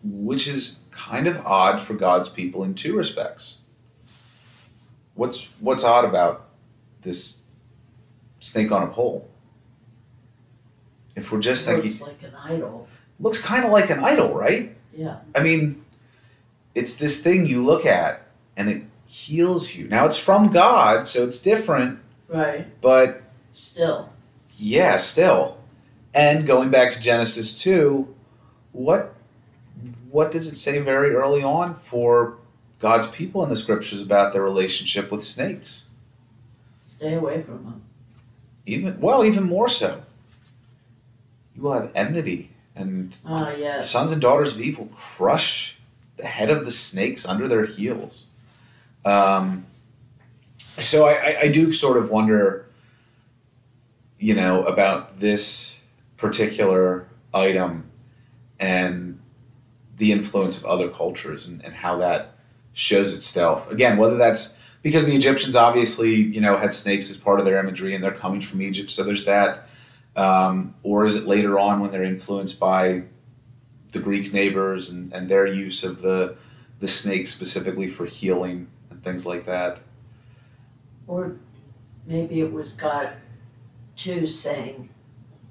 [0.03, 3.61] which is kind of odd for God's people in two respects.
[5.15, 6.49] What's what's odd about
[7.03, 7.43] this
[8.41, 9.29] snake on a pole?
[11.15, 12.89] If we're just thinking, Looks like an idol.
[13.19, 14.77] looks kind of like an idol, right?
[14.93, 15.19] Yeah.
[15.35, 15.85] I mean,
[16.75, 18.27] it's this thing you look at
[18.57, 19.89] and it heals you.
[19.89, 21.99] Now it's from God, so it's different,
[22.29, 22.81] Right.
[22.81, 24.09] but Still.
[24.57, 25.59] yeah, still.
[26.15, 28.07] And going back to Genesis 2,
[28.73, 29.15] what
[30.11, 32.37] what does it say very early on for
[32.81, 35.89] God's people in the scriptures about their relationship with snakes?
[36.85, 37.83] Stay away from them.
[38.67, 40.03] Even well, even more so.
[41.57, 43.91] You will have enmity and Ah, yes.
[43.91, 45.79] sons and daughters of evil crush
[46.17, 48.27] the head of the snakes under their heels.
[49.05, 49.67] Um,
[50.57, 52.67] so I, I, do sort of wonder,
[54.19, 55.81] you know, about this
[56.17, 57.91] particular item
[58.59, 59.19] and
[59.97, 62.35] the influence of other cultures and, and how that
[62.73, 63.71] shows itself.
[63.71, 67.59] Again, whether that's because the Egyptians obviously, you know, had snakes as part of their
[67.59, 69.67] imagery and they're coming from Egypt, so there's that.
[70.17, 73.05] Um, or is it later on when they're influenced by
[73.93, 76.37] the Greek neighbors and, and their use of the
[76.81, 78.67] the snake specifically for healing
[79.01, 79.81] and things like that?
[81.07, 81.37] Or
[82.07, 83.11] maybe it was God
[83.97, 84.91] too saying,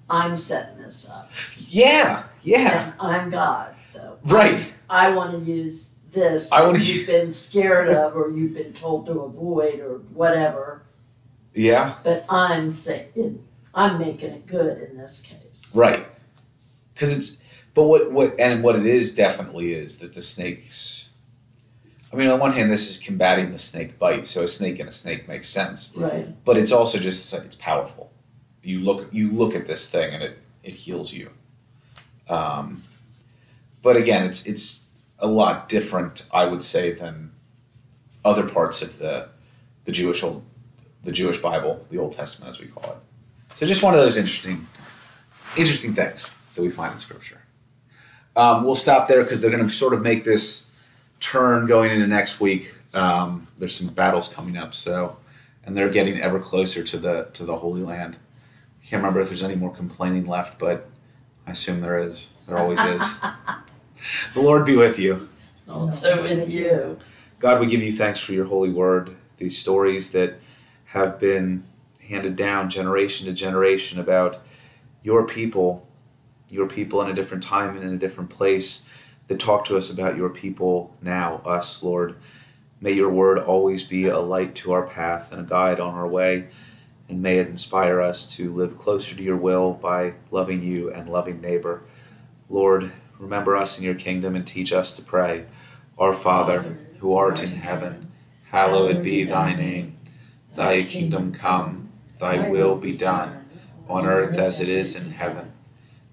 [0.10, 1.32] I'm setting this up.
[1.58, 4.74] Yeah, yeah, And I'm God, so right.
[4.89, 8.74] I want to use this I that wanna you've been scared of or you've been
[8.74, 10.84] told to avoid or whatever.
[11.54, 15.76] Yeah, But I'm saying I'm making it good in this case.
[15.76, 16.06] right.
[16.93, 17.43] Because it's
[17.74, 21.09] but what what and what it is definitely is that the snakes.
[22.12, 24.89] I mean, on one hand, this is combating the snake bite, so a snake and
[24.89, 25.93] a snake makes sense.
[25.95, 26.28] Right.
[26.43, 28.12] But it's also just it's powerful.
[28.64, 31.30] You look you look at this thing and it it heals you.
[32.28, 32.84] Um,
[33.82, 34.89] but again, it's it's
[35.20, 37.32] a lot different, I would say, than
[38.26, 39.30] other parts of the
[39.86, 40.43] the Jewish old
[41.03, 43.55] the Jewish Bible, the Old Testament, as we call it.
[43.55, 44.68] So just one of those interesting
[45.57, 47.41] interesting things that we find in Scripture.
[48.36, 50.68] Um, we'll stop there because they're going to sort of make this
[51.20, 52.74] turn going into next week.
[52.93, 55.17] Um, there's some battles coming up, so
[55.63, 58.17] and they're getting ever closer to the to the Holy Land.
[58.82, 60.89] I Can't remember if there's any more complaining left, but
[61.45, 62.32] I assume there is.
[62.47, 63.17] There always is.
[64.34, 65.30] the Lord be with you.
[65.70, 66.97] Also with you.
[67.39, 70.39] God, we give you thanks for your holy word, these stories that
[70.86, 71.63] have been
[72.07, 74.39] handed down generation to generation about
[75.03, 75.88] your people,
[76.49, 78.88] your people in a different time and in a different place
[79.30, 82.15] that talk to us about your people now, us, Lord.
[82.82, 86.07] May your word always be a light to our path and a guide on our
[86.07, 86.47] way,
[87.07, 91.07] and may it inspire us to live closer to your will by loving you and
[91.07, 91.84] loving neighbor.
[92.49, 95.45] Lord, remember us in your kingdom and teach us to pray.
[95.97, 98.11] Our Father, who art in heaven,
[98.45, 99.97] hallowed be thy name.
[100.55, 103.45] Thy kingdom come, thy will be done,
[103.88, 105.51] on earth as it is in heaven.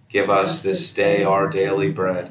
[0.09, 2.31] Give us this day our daily bread,